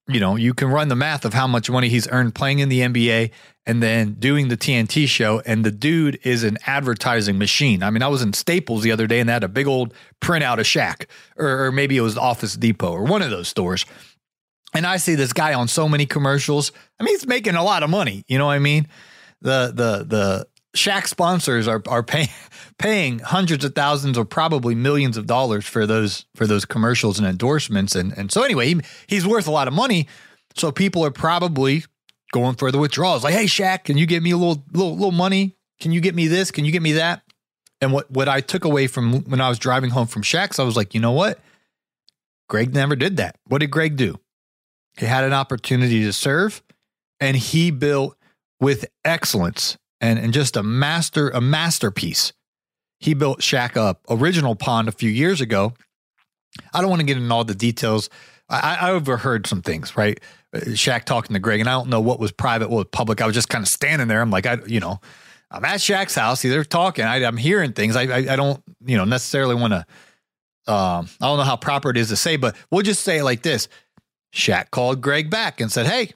you 0.08 0.20
know, 0.20 0.36
you 0.36 0.54
can 0.54 0.68
run 0.68 0.88
the 0.88 0.96
math 0.96 1.24
of 1.26 1.34
how 1.34 1.46
much 1.46 1.68
money 1.68 1.88
he's 1.88 2.08
earned 2.08 2.34
playing 2.34 2.60
in 2.60 2.70
the 2.70 2.80
NBA 2.80 3.30
and 3.66 3.82
then 3.82 4.14
doing 4.14 4.48
the 4.48 4.56
TNT 4.56 5.06
show. 5.06 5.40
And 5.44 5.64
the 5.64 5.70
dude 5.70 6.18
is 6.22 6.44
an 6.44 6.56
advertising 6.66 7.36
machine. 7.36 7.82
I 7.82 7.90
mean, 7.90 8.02
I 8.02 8.08
was 8.08 8.22
in 8.22 8.32
Staples 8.32 8.82
the 8.82 8.90
other 8.90 9.06
day 9.06 9.20
and 9.20 9.28
they 9.28 9.34
had 9.34 9.44
a 9.44 9.48
big 9.48 9.66
old 9.66 9.92
printout 10.22 10.58
of 10.58 10.64
Shaq, 10.64 11.06
or, 11.36 11.66
or 11.66 11.72
maybe 11.72 11.96
it 11.96 12.00
was 12.00 12.16
Office 12.16 12.54
Depot 12.54 12.90
or 12.90 13.04
one 13.04 13.20
of 13.20 13.30
those 13.30 13.48
stores. 13.48 13.84
And 14.74 14.86
I 14.86 14.96
see 14.96 15.14
this 15.14 15.34
guy 15.34 15.52
on 15.52 15.68
so 15.68 15.88
many 15.88 16.06
commercials. 16.06 16.72
I 16.98 17.04
mean, 17.04 17.14
he's 17.14 17.26
making 17.26 17.54
a 17.54 17.62
lot 17.62 17.82
of 17.82 17.90
money. 17.90 18.24
You 18.28 18.38
know 18.38 18.46
what 18.46 18.52
I 18.52 18.58
mean? 18.58 18.86
The 19.40 19.72
the 19.74 20.04
the 20.04 20.46
Shaq 20.76 21.06
sponsors 21.06 21.66
are 21.66 21.82
are 21.88 22.02
paying 22.02 22.28
paying 22.78 23.18
hundreds 23.20 23.64
of 23.64 23.74
thousands 23.74 24.16
or 24.16 24.24
probably 24.24 24.74
millions 24.74 25.16
of 25.16 25.26
dollars 25.26 25.66
for 25.66 25.86
those 25.86 26.26
for 26.34 26.46
those 26.46 26.64
commercials 26.64 27.18
and 27.18 27.26
endorsements. 27.26 27.94
And 27.94 28.16
and 28.16 28.30
so 28.30 28.42
anyway, 28.42 28.74
he, 28.74 28.80
he's 29.06 29.26
worth 29.26 29.46
a 29.46 29.50
lot 29.50 29.68
of 29.68 29.74
money. 29.74 30.08
So 30.56 30.72
people 30.72 31.04
are 31.04 31.10
probably 31.10 31.84
going 32.32 32.56
for 32.56 32.70
the 32.70 32.78
withdrawals. 32.78 33.24
Like, 33.24 33.34
hey 33.34 33.44
Shaq, 33.44 33.84
can 33.84 33.98
you 33.98 34.06
get 34.06 34.22
me 34.22 34.30
a 34.32 34.36
little 34.36 34.64
little 34.72 34.94
little 34.94 35.12
money? 35.12 35.56
Can 35.80 35.92
you 35.92 36.00
get 36.00 36.14
me 36.14 36.26
this? 36.26 36.50
Can 36.50 36.64
you 36.64 36.72
get 36.72 36.82
me 36.82 36.92
that? 36.92 37.22
And 37.80 37.92
what 37.92 38.10
what 38.10 38.28
I 38.28 38.40
took 38.40 38.64
away 38.64 38.86
from 38.86 39.22
when 39.24 39.40
I 39.40 39.48
was 39.48 39.58
driving 39.58 39.90
home 39.90 40.06
from 40.06 40.22
Shaq's, 40.22 40.58
I 40.58 40.64
was 40.64 40.76
like, 40.76 40.94
you 40.94 41.00
know 41.00 41.12
what? 41.12 41.40
Greg 42.48 42.74
never 42.74 42.96
did 42.96 43.18
that. 43.18 43.36
What 43.46 43.58
did 43.58 43.70
Greg 43.70 43.96
do? 43.96 44.18
He 44.96 45.06
had 45.06 45.24
an 45.24 45.32
opportunity 45.32 46.02
to 46.04 46.12
serve 46.12 46.62
and 47.20 47.36
he 47.36 47.70
built 47.70 48.16
with 48.60 48.86
excellence 49.04 49.76
and, 50.00 50.18
and 50.18 50.32
just 50.32 50.56
a 50.56 50.62
master, 50.62 51.30
a 51.30 51.40
masterpiece. 51.40 52.32
He 53.00 53.14
built 53.14 53.40
Shaq 53.40 53.76
Up, 53.76 54.02
original 54.08 54.56
pond 54.56 54.88
a 54.88 54.92
few 54.92 55.10
years 55.10 55.40
ago. 55.40 55.74
I 56.72 56.80
don't 56.80 56.90
want 56.90 57.00
to 57.00 57.06
get 57.06 57.16
into 57.16 57.32
all 57.32 57.44
the 57.44 57.54
details. 57.54 58.10
I, 58.48 58.78
I 58.80 58.90
overheard 58.90 59.46
some 59.46 59.62
things, 59.62 59.96
right? 59.96 60.18
Shaq 60.54 61.04
talking 61.04 61.34
to 61.34 61.40
Greg, 61.40 61.60
and 61.60 61.68
I 61.68 61.72
don't 61.72 61.88
know 61.88 62.00
what 62.00 62.18
was 62.18 62.32
private, 62.32 62.70
what 62.70 62.76
was 62.76 62.86
public. 62.90 63.20
I 63.20 63.26
was 63.26 63.34
just 63.34 63.48
kind 63.48 63.62
of 63.62 63.68
standing 63.68 64.08
there. 64.08 64.20
I'm 64.20 64.30
like, 64.30 64.46
I, 64.46 64.58
you 64.66 64.80
know, 64.80 65.00
I'm 65.50 65.64
at 65.64 65.80
Shaq's 65.80 66.14
house. 66.14 66.42
They're 66.42 66.64
talking. 66.64 67.04
I, 67.04 67.18
am 67.22 67.36
hearing 67.36 67.72
things. 67.72 67.96
I, 67.96 68.02
I, 68.02 68.32
I, 68.32 68.36
don't, 68.36 68.62
you 68.84 68.96
know, 68.96 69.04
necessarily 69.04 69.54
want 69.54 69.72
to. 69.74 69.86
Um, 70.72 71.08
I 71.20 71.26
don't 71.26 71.38
know 71.38 71.44
how 71.44 71.56
proper 71.56 71.90
it 71.90 71.96
is 71.96 72.08
to 72.08 72.16
say, 72.16 72.36
but 72.36 72.56
we'll 72.70 72.82
just 72.82 73.02
say 73.02 73.18
it 73.18 73.24
like 73.24 73.42
this: 73.42 73.68
Shaq 74.34 74.70
called 74.70 75.00
Greg 75.00 75.30
back 75.30 75.60
and 75.60 75.70
said, 75.72 75.86
"Hey, 75.86 76.12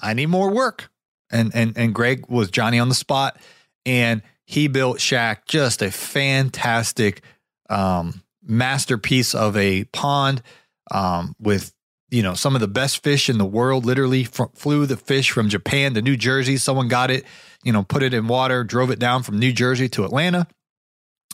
I 0.00 0.12
need 0.14 0.26
more 0.26 0.50
work." 0.50 0.90
And 1.30 1.54
and 1.54 1.76
and 1.76 1.94
Greg 1.94 2.26
was 2.28 2.50
Johnny 2.50 2.78
on 2.78 2.88
the 2.88 2.94
spot, 2.94 3.38
and 3.84 4.22
he 4.44 4.68
built 4.68 4.98
Shaq 4.98 5.38
just 5.46 5.82
a 5.82 5.90
fantastic 5.90 7.22
um, 7.68 8.22
masterpiece 8.42 9.34
of 9.34 9.56
a 9.56 9.84
pond 9.84 10.42
um, 10.90 11.34
with 11.40 11.72
you 12.10 12.22
know 12.22 12.34
some 12.34 12.54
of 12.54 12.60
the 12.60 12.68
best 12.68 13.02
fish 13.02 13.28
in 13.28 13.38
the 13.38 13.44
world. 13.44 13.84
Literally 13.84 14.22
f- 14.22 14.50
flew 14.54 14.86
the 14.86 14.96
fish 14.96 15.30
from 15.30 15.48
Japan 15.48 15.94
to 15.94 16.02
New 16.02 16.16
Jersey. 16.16 16.56
Someone 16.56 16.88
got 16.88 17.10
it, 17.10 17.24
you 17.64 17.72
know, 17.72 17.82
put 17.82 18.02
it 18.02 18.14
in 18.14 18.28
water, 18.28 18.62
drove 18.62 18.90
it 18.90 18.98
down 18.98 19.22
from 19.22 19.38
New 19.38 19.52
Jersey 19.52 19.88
to 19.90 20.04
Atlanta, 20.04 20.46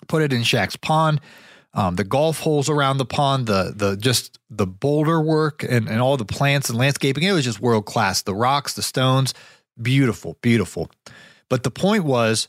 put 0.09 0.23
it 0.23 0.33
in 0.33 0.43
Shaq's 0.43 0.77
pond. 0.77 1.21
Um, 1.75 1.97
the 1.97 2.05
golf 2.05 2.41
holes 2.41 2.69
around 2.69 2.99
the 2.99 3.07
pond, 3.07 3.47
the 3.47 3.73
the 3.75 3.97
just 3.97 4.39
the 4.51 4.67
boulder 4.67 5.21
work 5.21 5.63
and, 5.63 5.89
and 5.89 6.01
all 6.01 6.17
the 6.17 6.25
plants 6.25 6.69
and 6.69 6.79
landscaping, 6.79 7.23
it 7.23 7.33
was 7.33 7.45
just 7.45 7.61
world 7.61 7.87
class. 7.87 8.23
The 8.23 8.35
rocks, 8.35 8.75
the 8.75 8.83
stones, 8.83 9.33
beautiful, 9.83 10.39
beautiful. 10.43 10.91
But 11.49 11.63
the 11.63 11.71
point 11.71 12.05
was, 12.05 12.49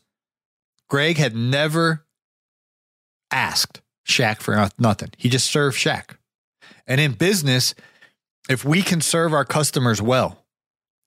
Greg 0.90 1.18
had 1.18 1.36
never 1.36 2.06
asked 3.32 3.82
Shaq 4.08 4.42
for 4.42 4.70
nothing. 4.78 5.10
He 5.18 5.30
just 5.30 5.50
served 5.50 5.78
Shaq. 5.78 6.18
And 6.86 7.00
in 7.02 7.14
business, 7.14 7.74
if 8.50 8.66
we 8.66 8.82
can 8.82 9.02
serve 9.02 9.34
our 9.34 9.46
customers 9.46 10.02
well 10.02 10.46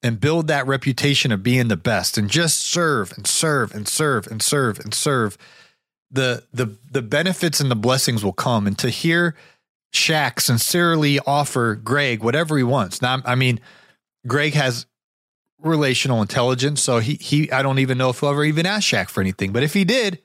and 0.02 0.20
build 0.20 0.48
that 0.48 0.66
reputation 0.66 1.32
of 1.32 1.42
being 1.42 1.68
the 1.68 1.76
best 1.76 2.16
and 2.18 2.30
just 2.30 2.60
serve 2.60 3.12
and 3.16 3.26
serve 3.26 3.72
and 3.74 3.86
serve 3.86 4.26
and 4.26 4.42
serve 4.42 4.78
and 4.80 4.94
serve, 4.94 5.36
the 6.10 6.44
the 6.52 6.76
the 6.90 7.02
benefits 7.02 7.60
and 7.60 7.70
the 7.70 7.76
blessings 7.76 8.24
will 8.24 8.32
come. 8.32 8.66
And 8.66 8.78
to 8.78 8.90
hear 8.90 9.34
Shaq 9.94 10.40
sincerely 10.40 11.18
offer 11.20 11.74
Greg 11.74 12.22
whatever 12.22 12.56
he 12.56 12.62
wants. 12.62 13.02
Now, 13.02 13.20
I 13.24 13.34
mean, 13.34 13.60
Greg 14.26 14.54
has 14.54 14.86
relational 15.66 16.22
intelligence, 16.22 16.82
so 16.82 16.98
he 16.98 17.14
he 17.14 17.50
I 17.50 17.62
don't 17.62 17.78
even 17.78 17.98
know 17.98 18.10
if 18.10 18.20
he'll 18.20 18.30
ever 18.30 18.44
even 18.44 18.66
ask 18.66 18.88
Shaq 18.88 19.08
for 19.08 19.20
anything. 19.20 19.52
But 19.52 19.62
if 19.62 19.74
he 19.74 19.84
did, 19.84 20.20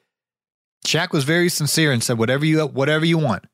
Shaq 0.86 1.12
was 1.12 1.24
very 1.24 1.50
sincere 1.50 1.92
and 1.92 2.04
said, 2.04 2.18
"Whatever 2.18 2.46
you 2.46 2.66
whatever 2.66 3.06
you 3.06 3.18
want. 3.18 3.46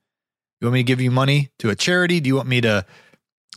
You 0.60 0.68
want 0.68 0.74
me 0.74 0.80
to 0.80 0.84
give 0.84 1.02
you 1.02 1.12
money 1.12 1.52
to 1.60 1.70
a 1.70 1.76
charity? 1.76 2.20
Do 2.20 2.28
you 2.28 2.36
want 2.36 2.48
me 2.48 2.62
to 2.62 2.86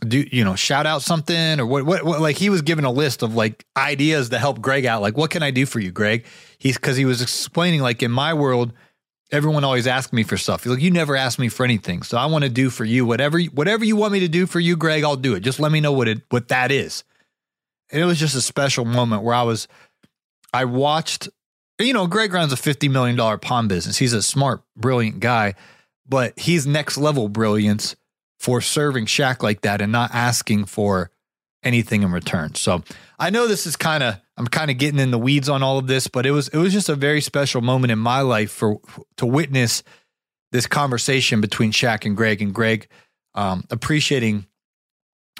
do 0.07 0.25
you 0.31 0.43
know 0.43 0.55
shout 0.55 0.85
out 0.85 1.01
something 1.01 1.59
or 1.59 1.65
what, 1.65 1.85
what, 1.85 2.03
what 2.03 2.21
like 2.21 2.35
he 2.35 2.49
was 2.49 2.61
given 2.61 2.85
a 2.85 2.91
list 2.91 3.21
of 3.21 3.35
like 3.35 3.65
ideas 3.77 4.29
to 4.29 4.39
help 4.39 4.59
Greg 4.59 4.85
out 4.85 5.01
like 5.01 5.15
what 5.15 5.29
can 5.29 5.43
I 5.43 5.51
do 5.51 5.65
for 5.65 5.79
you 5.79 5.91
Greg 5.91 6.25
he's 6.57 6.77
cuz 6.77 6.97
he 6.97 7.05
was 7.05 7.21
explaining 7.21 7.81
like 7.81 8.01
in 8.01 8.11
my 8.11 8.33
world 8.33 8.73
everyone 9.31 9.63
always 9.63 9.85
asks 9.85 10.11
me 10.11 10.23
for 10.23 10.37
stuff 10.37 10.63
he's 10.63 10.73
like 10.73 10.81
you 10.81 10.89
never 10.89 11.15
ask 11.15 11.37
me 11.37 11.49
for 11.49 11.63
anything 11.63 12.01
so 12.01 12.17
I 12.17 12.25
want 12.25 12.43
to 12.43 12.49
do 12.49 12.71
for 12.71 12.83
you 12.83 13.05
whatever 13.05 13.39
whatever 13.39 13.85
you 13.85 13.95
want 13.95 14.13
me 14.13 14.21
to 14.21 14.27
do 14.27 14.47
for 14.47 14.59
you 14.59 14.75
Greg 14.75 15.03
I'll 15.03 15.15
do 15.15 15.35
it 15.35 15.41
just 15.41 15.59
let 15.59 15.71
me 15.71 15.79
know 15.79 15.91
what 15.91 16.07
it 16.07 16.23
what 16.29 16.47
that 16.47 16.71
is 16.71 17.03
and 17.91 18.01
it 18.01 18.05
was 18.05 18.19
just 18.19 18.35
a 18.35 18.41
special 18.41 18.85
moment 18.85 19.23
where 19.23 19.35
I 19.35 19.43
was 19.43 19.67
I 20.53 20.65
watched 20.65 21.29
you 21.79 21.93
know 21.93 22.07
Greg 22.07 22.33
runs 22.33 22.51
a 22.53 22.57
50 22.57 22.89
million 22.89 23.15
dollar 23.15 23.37
pawn 23.37 23.67
business 23.67 23.97
he's 23.97 24.13
a 24.13 24.21
smart 24.21 24.61
brilliant 24.75 25.19
guy 25.19 25.55
but 26.07 26.37
he's 26.37 26.67
next 26.67 26.97
level 26.97 27.29
brilliance 27.29 27.95
for 28.39 28.59
serving 28.59 29.05
Shaq 29.05 29.43
like 29.43 29.61
that 29.61 29.81
and 29.81 29.91
not 29.91 30.09
asking 30.13 30.65
for 30.65 31.11
anything 31.63 32.03
in 32.03 32.11
return. 32.11 32.55
So 32.55 32.83
I 33.19 33.29
know 33.29 33.47
this 33.47 33.67
is 33.67 33.75
kind 33.75 34.03
of 34.03 34.19
I'm 34.37 34.47
kind 34.47 34.71
of 34.71 34.77
getting 34.77 34.99
in 34.99 35.11
the 35.11 35.19
weeds 35.19 35.47
on 35.47 35.61
all 35.61 35.77
of 35.77 35.87
this, 35.87 36.07
but 36.07 36.25
it 36.25 36.31
was 36.31 36.47
it 36.47 36.57
was 36.57 36.73
just 36.73 36.89
a 36.89 36.95
very 36.95 37.21
special 37.21 37.61
moment 37.61 37.91
in 37.91 37.99
my 37.99 38.21
life 38.21 38.51
for 38.51 38.79
to 39.17 39.25
witness 39.25 39.83
this 40.51 40.65
conversation 40.65 41.39
between 41.39 41.71
Shaq 41.71 42.05
and 42.05 42.17
Greg 42.17 42.41
and 42.41 42.53
Greg 42.53 42.87
um, 43.35 43.63
appreciating 43.69 44.45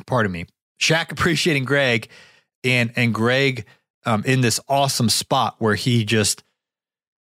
pardon 0.06 0.32
me 0.32 0.46
Shaq 0.80 1.12
appreciating 1.12 1.66
Greg 1.66 2.08
and 2.64 2.92
and 2.96 3.14
Greg 3.14 3.66
um, 4.06 4.24
in 4.26 4.42
this 4.42 4.60
awesome 4.68 5.10
spot 5.10 5.56
where 5.60 5.76
he 5.76 6.04
just 6.04 6.44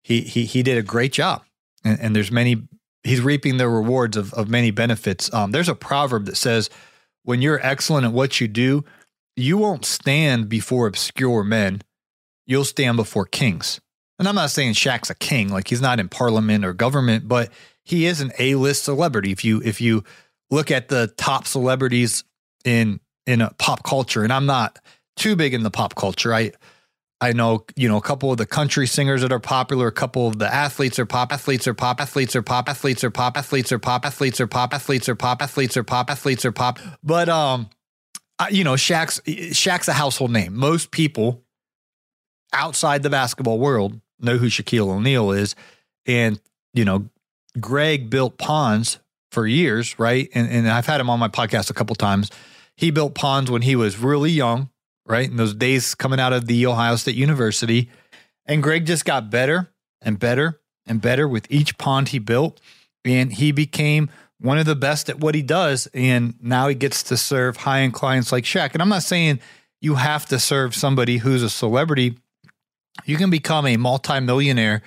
he 0.04 0.21
he 0.21 0.45
he 0.45 0.63
did 0.63 0.78
a 0.78 0.84
great 0.84 1.13
job 1.13 1.43
and, 1.84 1.99
and 1.99 2.15
there's 2.15 2.32
many 2.32 2.67
he's 3.04 3.21
reaping 3.21 3.58
the 3.58 3.69
rewards 3.69 4.17
of, 4.17 4.34
of 4.34 4.49
many 4.49 4.71
benefits. 4.71 5.34
Um, 5.34 5.52
there's 5.52 5.69
a 5.69 5.75
proverb 5.75 6.25
that 6.25 6.38
says, 6.38 6.69
when 7.23 7.41
you're 7.41 7.65
excellent 7.65 8.06
at 8.06 8.13
what 8.13 8.39
you 8.41 8.47
do, 8.47 8.84
you 9.36 9.58
won't 9.58 9.86
stand 9.86 10.49
before 10.49 10.88
obscure 10.88 11.43
men. 11.43 11.82
You'll 12.45 12.65
stand 12.65 12.97
before 12.97 13.25
kings. 13.25 13.80
And 14.17 14.28
I'm 14.28 14.36
not 14.36 14.52
saying 14.52 14.73
Shaq's 14.73 15.10
a 15.10 15.15
king, 15.15 15.49
like 15.49 15.67
he's 15.69 15.82
not 15.82 15.99
in 15.99 16.10
parliament 16.10 16.65
or 16.65 16.73
government, 16.73 17.28
but 17.28 17.52
he 17.84 18.06
is 18.06 18.19
an 18.19 18.32
A-list 18.38 18.84
celebrity. 18.84 19.32
If 19.32 19.45
you 19.45 19.62
if 19.63 19.80
you 19.80 20.04
look 20.49 20.71
at 20.71 20.89
the 20.89 21.08
top 21.15 21.47
celebrities 21.47 22.25
in 22.65 22.99
in 23.25 23.47
pop 23.58 23.84
culture, 23.84 24.23
and 24.23 24.34
I'm 24.34 24.45
not 24.45 24.78
too 25.20 25.36
big 25.36 25.54
in 25.54 25.64
the 25.64 25.72
pop 25.72 25.96
culture. 25.96 26.34
I 26.34 26.54
I 27.22 27.34
know, 27.34 27.66
you 27.76 27.90
know, 27.90 27.98
a 27.98 28.02
couple 28.02 28.32
of 28.32 28.38
the 28.38 28.46
country 28.46 28.88
singers 28.88 29.22
that 29.22 29.32
are 29.34 29.40
popular, 29.40 29.88
a 29.88 29.92
couple 29.92 30.28
of 30.28 30.40
the 30.40 30.52
athletes 30.52 30.98
are 31.00 31.06
pop 31.06 31.34
athletes 31.34 31.68
are 31.68 31.74
pop 31.74 32.00
athletes 32.00 32.34
are 32.34 32.42
pop 32.42 32.70
athletes 32.70 33.04
are 33.04 33.12
pop 33.12 33.38
athletes 33.38 33.74
are 33.74 33.80
pop 33.80 34.06
athletes 34.06 34.40
are 34.40 34.48
pop 34.48 34.74
athletes 34.74 35.10
are 35.10 35.16
pop 35.16 35.42
athletes 35.42 35.78
are 35.78 35.84
pop 35.84 36.10
athletes 36.10 36.46
are 36.46 36.52
pop. 36.54 36.80
But 37.04 37.28
um, 37.28 37.70
you 38.50 38.64
know, 38.64 38.76
Shaq's 38.76 39.20
Shaq's 39.28 39.90
a 39.90 39.94
household 39.94 40.32
name. 40.32 40.56
Most 40.56 40.92
people 40.92 41.44
outside 42.54 43.04
the 43.04 43.10
basketball 43.10 43.60
world 43.60 44.00
know 44.22 44.38
who 44.38 44.48
Shaquille 44.48 44.90
O'Neal 44.90 45.32
is, 45.32 45.56
and 46.06 46.40
you 46.74 46.86
know, 46.86 47.10
Greg 47.60 48.10
built 48.10 48.38
ponds 48.38 49.00
for 49.34 49.46
years, 49.46 50.00
right? 50.00 50.30
And 50.34 50.50
and 50.50 50.70
I've 50.70 50.86
had 50.86 51.02
him 51.02 51.10
on 51.10 51.20
my 51.20 51.28
podcast 51.28 51.70
a 51.70 51.74
couple 51.74 51.98
times. 51.98 52.32
He 52.78 52.92
built 52.92 53.14
ponds 53.14 53.52
when 53.52 53.62
he 53.62 53.76
was 53.76 54.00
really 54.00 54.32
young 54.32 54.70
right? 55.06 55.30
In 55.30 55.38
those 55.38 55.54
days 55.54 55.96
coming 55.96 56.20
out 56.20 56.34
of 56.34 56.48
the 56.48 56.66
Ohio 56.66 56.96
State 56.96 57.16
University. 57.16 57.90
And 58.46 58.64
Greg 58.64 58.86
just 58.86 59.06
got 59.06 59.30
better 59.30 59.72
and 60.02 60.20
better 60.20 60.60
and 60.86 61.02
better 61.02 61.28
with 61.28 61.48
each 61.50 61.78
pond 61.78 62.10
he 62.10 62.20
built. 62.20 62.60
And 63.06 63.32
he 63.34 63.52
became 63.52 64.10
one 64.40 64.58
of 64.58 64.66
the 64.66 64.76
best 64.76 65.10
at 65.10 65.20
what 65.20 65.36
he 65.36 65.42
does. 65.42 65.88
And 65.94 66.36
now 66.42 66.68
he 66.68 66.76
gets 66.76 67.04
to 67.04 67.18
serve 67.18 67.58
high 67.58 67.82
end 67.82 67.94
clients 67.94 68.32
like 68.32 68.44
Shaq. 68.44 68.74
And 68.74 68.82
I'm 68.82 68.90
not 68.90 69.04
saying 69.04 69.40
you 69.82 69.96
have 69.96 70.26
to 70.28 70.40
serve 70.40 70.76
somebody 70.76 71.18
who's 71.18 71.44
a 71.44 71.50
celebrity. 71.50 72.18
You 73.06 73.18
can 73.18 73.30
become 73.30 73.66
a 73.66 73.78
multimillionaire 73.78 74.82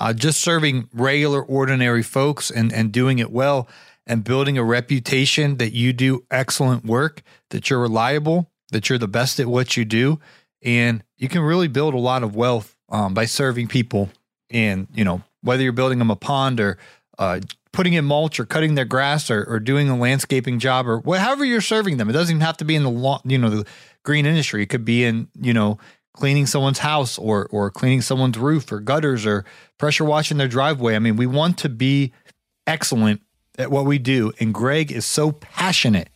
uh, 0.00 0.14
just 0.14 0.40
serving 0.40 0.88
regular, 0.94 1.42
ordinary 1.42 2.02
folks 2.02 2.50
and, 2.50 2.72
and 2.72 2.90
doing 2.90 3.18
it 3.18 3.30
well 3.30 3.68
and 4.06 4.24
building 4.24 4.56
a 4.56 4.64
reputation 4.64 5.58
that 5.58 5.72
you 5.72 5.92
do 5.92 6.24
excellent 6.30 6.84
work, 6.84 7.22
that 7.50 7.68
you're 7.68 7.80
reliable, 7.80 8.49
that 8.70 8.88
you're 8.88 8.98
the 8.98 9.08
best 9.08 9.40
at 9.40 9.46
what 9.46 9.76
you 9.76 9.84
do, 9.84 10.20
and 10.62 11.02
you 11.16 11.28
can 11.28 11.42
really 11.42 11.68
build 11.68 11.94
a 11.94 11.98
lot 11.98 12.22
of 12.22 12.34
wealth 12.34 12.76
um, 12.88 13.14
by 13.14 13.24
serving 13.24 13.68
people. 13.68 14.10
And 14.50 14.88
you 14.94 15.04
know 15.04 15.22
whether 15.42 15.62
you're 15.62 15.72
building 15.72 15.98
them 15.98 16.10
a 16.10 16.16
pond 16.16 16.60
or 16.60 16.76
uh, 17.18 17.40
putting 17.72 17.92
in 17.92 18.04
mulch 18.04 18.40
or 18.40 18.44
cutting 18.44 18.74
their 18.74 18.84
grass 18.84 19.30
or, 19.30 19.44
or 19.44 19.60
doing 19.60 19.88
a 19.88 19.96
landscaping 19.96 20.58
job 20.58 20.88
or 20.88 20.98
whatever 20.98 21.44
you're 21.44 21.60
serving 21.60 21.96
them. 21.96 22.10
It 22.10 22.12
doesn't 22.12 22.34
even 22.34 22.44
have 22.44 22.56
to 22.58 22.64
be 22.64 22.74
in 22.74 22.82
the 22.82 22.90
lawn, 22.90 23.20
you 23.24 23.38
know 23.38 23.50
the 23.50 23.66
green 24.02 24.26
industry. 24.26 24.62
It 24.62 24.66
could 24.66 24.84
be 24.84 25.04
in 25.04 25.28
you 25.40 25.52
know 25.52 25.78
cleaning 26.12 26.46
someone's 26.46 26.78
house 26.78 27.18
or 27.18 27.46
or 27.50 27.70
cleaning 27.70 28.02
someone's 28.02 28.38
roof 28.38 28.70
or 28.72 28.80
gutters 28.80 29.26
or 29.26 29.44
pressure 29.78 30.04
washing 30.04 30.38
their 30.38 30.48
driveway. 30.48 30.96
I 30.96 30.98
mean, 30.98 31.16
we 31.16 31.26
want 31.26 31.58
to 31.58 31.68
be 31.68 32.12
excellent 32.66 33.20
at 33.58 33.70
what 33.70 33.84
we 33.84 33.98
do, 33.98 34.32
and 34.40 34.54
Greg 34.54 34.90
is 34.90 35.06
so 35.06 35.32
passionate 35.32 36.08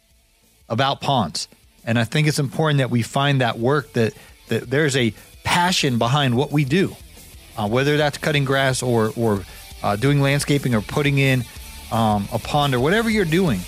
about 0.68 1.00
ponds. 1.00 1.48
And 1.86 1.98
I 1.98 2.04
think 2.04 2.26
it's 2.28 2.38
important 2.38 2.78
that 2.78 2.90
we 2.90 3.02
find 3.02 3.40
that 3.40 3.58
work 3.58 3.92
that 3.92 4.14
that 4.48 4.70
there's 4.70 4.96
a 4.96 5.12
passion 5.42 5.98
behind 5.98 6.34
what 6.36 6.50
we 6.52 6.64
do. 6.64 6.94
uh, 7.56 7.68
whether 7.68 7.96
that's 7.96 8.18
cutting 8.18 8.44
grass 8.44 8.82
or 8.82 9.12
or 9.16 9.42
uh, 9.82 9.96
doing 9.96 10.20
landscaping 10.20 10.74
or 10.74 10.80
putting 10.80 11.18
in 11.18 11.44
um, 11.92 12.26
a 12.32 12.38
pond 12.38 12.74
or 12.74 12.80
whatever 12.80 13.10
you're 13.10 13.24
doing. 13.24 13.60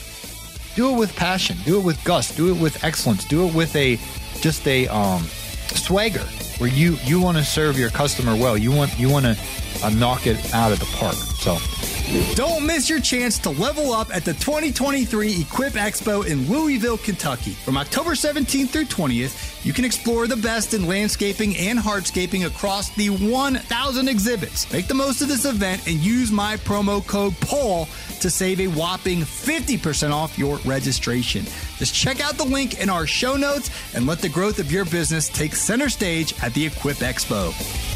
Do 0.74 0.92
it 0.94 0.98
with 0.98 1.14
passion. 1.16 1.56
Do 1.64 1.78
it 1.78 1.84
with 1.84 2.02
gust. 2.04 2.36
Do 2.36 2.54
it 2.54 2.60
with 2.60 2.82
excellence. 2.84 3.24
Do 3.26 3.46
it 3.48 3.54
with 3.54 3.74
a 3.76 3.96
just 4.40 4.66
a 4.66 4.88
um, 4.88 5.22
swagger 5.68 6.24
where 6.58 6.70
you 6.70 6.96
you 7.04 7.20
want 7.20 7.36
to 7.38 7.44
serve 7.44 7.78
your 7.78 7.90
customer 7.90 8.34
well. 8.34 8.56
You 8.58 8.72
want 8.72 8.98
you 8.98 9.08
want 9.10 9.24
to 9.26 9.36
uh, 9.84 9.90
knock 9.90 10.26
it 10.26 10.36
out 10.54 10.72
of 10.72 10.78
the 10.80 10.86
park. 10.96 11.14
So 11.14 11.56
don't 12.34 12.64
miss 12.64 12.88
your 12.88 13.00
chance 13.00 13.38
to 13.40 13.50
level 13.50 13.92
up 13.92 14.14
at 14.14 14.24
the 14.24 14.32
2023 14.34 15.40
Equip 15.40 15.72
Expo 15.72 16.24
in 16.24 16.48
Louisville, 16.48 16.98
Kentucky. 16.98 17.52
From 17.52 17.76
October 17.76 18.10
17th 18.10 18.68
through 18.68 18.84
20th, 18.84 19.64
you 19.64 19.72
can 19.72 19.84
explore 19.84 20.28
the 20.28 20.36
best 20.36 20.72
in 20.72 20.86
landscaping 20.86 21.56
and 21.56 21.78
hardscaping 21.78 22.46
across 22.46 22.90
the 22.90 23.10
1,000 23.10 24.08
exhibits. 24.08 24.72
Make 24.72 24.86
the 24.86 24.94
most 24.94 25.20
of 25.20 25.26
this 25.26 25.44
event 25.44 25.86
and 25.88 25.96
use 25.96 26.30
my 26.30 26.56
promo 26.58 27.04
code 27.04 27.34
PAUL 27.40 27.88
to 28.20 28.30
save 28.30 28.60
a 28.60 28.68
whopping 28.68 29.20
50% 29.20 30.12
off 30.12 30.38
your 30.38 30.58
registration. 30.58 31.44
Just 31.78 31.92
check 31.92 32.20
out 32.20 32.34
the 32.34 32.44
link 32.44 32.80
in 32.80 32.88
our 32.88 33.06
show 33.06 33.36
notes 33.36 33.70
and 33.94 34.06
let 34.06 34.20
the 34.20 34.28
growth 34.28 34.60
of 34.60 34.70
your 34.70 34.84
business 34.84 35.28
take 35.28 35.56
center 35.56 35.88
stage 35.88 36.34
at 36.42 36.54
the 36.54 36.66
Equip 36.66 36.98
Expo. 36.98 37.95